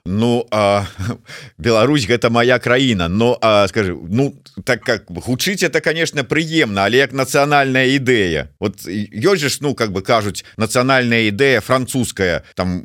Ну 0.07 0.47
а, 0.51 0.87
Беларусь 1.59 2.07
гэта 2.07 2.31
моя 2.31 2.59
краіна. 2.59 3.09
Но 3.09 3.39
а, 3.41 3.69
скажи 3.69 3.95
ну 3.95 4.35
так 4.65 4.83
как 4.83 5.11
гучыць 5.11 5.63
это 5.63 5.81
конечно 5.81 6.25
прыемна 6.25 6.85
але 6.85 6.99
як 6.99 7.13
нацыянальная 7.13 7.99
ідэя. 7.99 8.49
Вот 8.61 8.87
ёсць 8.87 9.41
же 9.41 9.51
ну 9.61 9.75
как 9.75 9.93
бы 9.93 10.03
кажуць 10.03 10.45
нацыянальная 10.57 11.29
ідэя 11.31 11.61
французская. 11.61 12.43
Там 12.55 12.83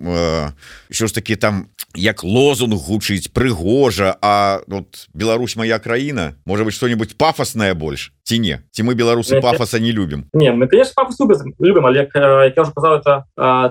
що 0.89 1.05
э, 1.05 1.07
ж 1.07 1.13
таки 1.13 1.35
там 1.35 1.67
як 1.95 2.23
лозунг 2.23 2.75
гучыць 2.75 3.29
прыгожа 3.31 4.17
А 4.21 4.61
вот 4.67 5.07
Беларусь 5.13 5.55
моя 5.55 5.79
краіна. 5.79 6.35
Может 6.45 6.65
быть 6.65 6.73
что-нибудь 6.73 7.17
пафосная 7.17 7.73
больше 7.73 8.11
ці 8.23 8.39
не 8.39 8.59
ці 8.71 8.83
мы 8.83 8.95
беларусы 8.95 9.35
Не, 9.35 9.41
пафаса 9.41 9.79
не 9.79 9.91
любім 9.91 10.23
Не, 10.33 10.51
мы, 10.51 10.67
конечно, 10.67 10.93
папу 10.95 11.13
любим, 11.19 11.53
любим, 11.59 11.85
але, 11.85 11.97
як, 11.97 12.15
як 12.15 12.57
я 12.57 12.63
вже 12.63 12.71
казав, 12.75 13.01
це 13.05 13.11
е, 13.11 13.23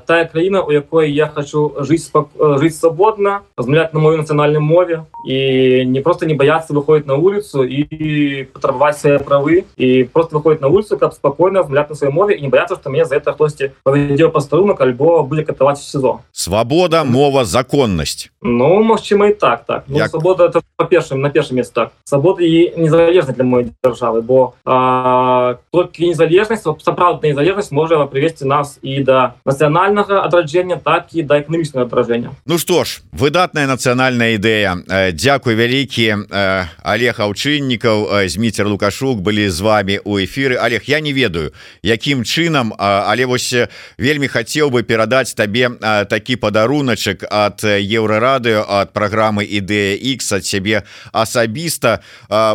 та 0.07 0.25
країна, 0.25 0.61
у 0.63 0.73
якої 0.73 1.15
я 1.15 1.27
хочу 1.27 1.73
жити, 1.81 1.99
спок... 1.99 2.31
е, 2.41 2.59
жити 2.59 2.71
свободно, 2.71 3.39
розмовляти 3.57 3.91
на 3.93 4.01
моїй 4.01 4.19
національній 4.19 4.59
мові, 4.59 4.99
і 5.29 5.85
не 5.85 6.01
просто 6.01 6.27
не 6.27 6.35
бояться 6.35 6.75
виходити 6.75 7.09
на 7.09 7.15
вулицю 7.15 7.65
і 7.65 8.45
потребувати 8.45 8.99
свої 8.99 9.19
прави, 9.19 9.65
і 9.77 10.05
просто 10.05 10.37
виходити 10.37 10.63
на 10.63 10.69
вулицю, 10.69 10.97
щоб 10.97 11.13
спокійно 11.13 11.59
розмовляти 11.59 11.87
на 11.91 11.97
своїй 11.97 12.13
мові, 12.13 12.37
і 12.39 12.43
не 12.43 12.49
бояться, 12.49 12.77
що 12.81 12.91
мене 12.91 13.05
за 13.05 13.21
це 13.21 13.33
хтось 13.33 13.57
поведе 13.85 14.29
по 14.29 14.41
старунок, 14.41 14.81
або 14.81 15.23
буде 15.23 15.43
катувати 15.43 15.79
в 15.81 15.83
СІЗО. 15.83 16.19
Свабода 16.33 17.05
мова 17.05 17.45
законнасць 17.45 18.31
Ну, 18.43 18.83
можемо 18.83 19.27
і 19.27 19.35
так, 19.35 19.65
так. 19.67 19.83
Ну, 19.89 19.99
Як? 19.99 20.09
свобода 20.09 20.49
це 20.49 20.61
по 20.77 20.87
першим, 20.87 21.21
на 21.21 21.31
першому 21.31 21.59
місці 21.59 21.73
так. 21.75 21.91
Свобода 22.05 22.45
і 22.45 22.73
незалежність 22.77 23.33
для 23.33 23.45
моєї 23.45 23.73
держави, 23.85 24.21
бо 24.21 24.40
а, 24.65 25.55
тільки 25.73 26.07
незалежність, 26.07 26.67
справді 26.81 27.29
незалежність 27.29 27.73
може 27.73 27.97
привести 28.07 28.45
нас 28.45 28.79
і 28.83 29.01
до 29.01 29.29
національного 29.47 30.25
відродження, 30.27 30.77
так 30.85 31.05
і 31.13 31.23
до 31.23 31.35
економічного 31.35 31.87
відродження. 31.87 32.31
Ну 32.47 32.59
что 32.59 32.85
ж 32.85 33.03
выдатная 33.13 33.67
нацыянальная 33.67 34.39
ідэя 34.39 34.81
Э, 34.89 35.13
Дзякуй 35.13 35.55
вялікі 35.55 36.27
э, 36.31 36.67
Олег 36.83 37.21
аўчыннікаў 37.21 38.27
Зміцер 38.29 38.67
лукашук 38.67 39.21
былі 39.21 39.49
з 39.49 39.61
вами 39.61 40.01
у 40.05 40.19
эфиры 40.19 40.57
Олег 40.57 40.83
я 40.87 41.01
не 41.01 41.13
ведаю 41.13 41.53
якім 41.83 42.25
чынам 42.25 42.75
а, 42.79 43.07
але 43.09 43.27
вось 43.27 43.53
э, 43.53 43.69
вельмі 43.99 44.29
хацеў 44.29 44.71
бы 44.71 44.83
перадаць 44.83 45.35
табе 45.35 45.71
такі 45.81 46.37
падаруначак 46.37 47.25
ад 47.31 47.65
еўрарадыо 47.65 48.65
ад 48.67 48.93
праграмы 48.93 49.45
ідэя 49.45 49.97
X 49.97 50.33
ад 50.33 50.45
сябе 50.45 50.83
асабіста. 51.13 52.01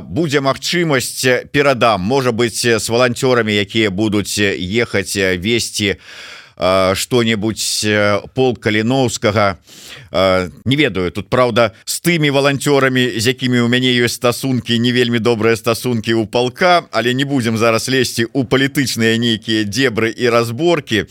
Будзе 0.03 0.41
магчымасць 0.41 1.47
перадам 1.75 2.01
можа 2.01 2.31
быть 2.31 2.55
з 2.55 2.89
валанцёрамі 2.89 3.53
якія 3.53 3.91
будуць 3.91 4.39
ехаць 4.39 5.17
э, 5.17 5.37
весці 5.37 5.95
а, 6.57 6.95
что-нибудь 6.95 7.81
э, 7.83 8.21
пол 8.33 8.55
каліновскага 10.15 10.51
не 10.65 10.75
ведаю 10.75 11.11
тут 11.11 11.29
Праўда 11.29 11.71
з 11.85 11.99
тымі 11.99 12.31
валанцёрамі 12.31 13.19
з 13.19 13.27
якімі 13.27 13.59
у 13.65 13.67
мяне 13.67 13.91
ёсць 13.99 14.15
стасункі 14.15 14.79
не 14.79 14.91
вельмі 14.91 15.19
добрыя 15.19 15.55
стасункі 15.55 16.13
у 16.13 16.25
палка 16.25 16.87
але 16.91 17.13
не 17.13 17.25
будзем 17.25 17.57
зараз 17.57 17.89
лезці 17.89 18.27
у 18.33 18.45
палітычныя 18.45 19.17
нейкія 19.17 19.63
дебры 19.63 20.13
і 20.15 20.29
разборки. 20.29 21.05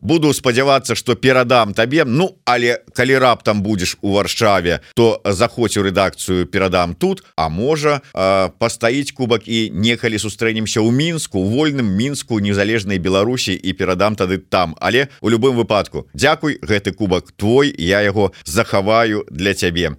Буду 0.00 0.32
спадзявацца 0.32 0.94
что 0.94 1.14
перадам 1.14 1.74
табе 1.74 2.04
Ну 2.06 2.36
але 2.44 2.78
калі 2.94 3.18
раптам 3.18 3.62
будзеш 3.62 3.96
у 4.00 4.12
варшаве 4.12 4.80
то 4.94 5.20
заходзь 5.24 5.76
у 5.76 5.82
рэдакцыю 5.82 6.46
перадам 6.46 6.94
тут 6.94 7.24
а 7.36 7.48
можа 7.48 8.00
пастаіць 8.58 9.12
кубак 9.12 9.48
і 9.48 9.70
некалі 9.74 10.18
сустрэнемся 10.18 10.80
ў 10.80 10.90
мінску 10.92 11.40
у 11.40 11.48
вольным 11.50 11.90
мінску 11.90 12.40
незалежнай 12.40 12.98
Беларусі 12.98 13.54
і 13.54 13.72
перадам 13.72 14.14
тады 14.14 14.38
там. 14.38 14.76
Але 14.80 15.08
у 15.20 15.28
любым 15.28 15.56
выпадку 15.56 16.06
Дякуй 16.14 16.58
гэты 16.62 16.92
кубак 16.92 17.32
твой 17.32 17.74
я 17.78 18.00
яго 18.00 18.11
захаваю 18.44 19.26
для 19.30 19.54
цябе. 19.54 19.96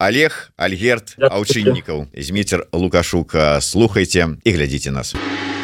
Олег 0.00 0.50
Альгерт 0.56 1.16
аўчыннікаў 1.20 2.08
зміцер 2.16 2.66
лукашук. 2.72 3.36
Слухайте 3.60 4.40
і 4.44 4.50
глядзіце 4.50 4.90
нас. 4.90 5.12
у 5.12 5.59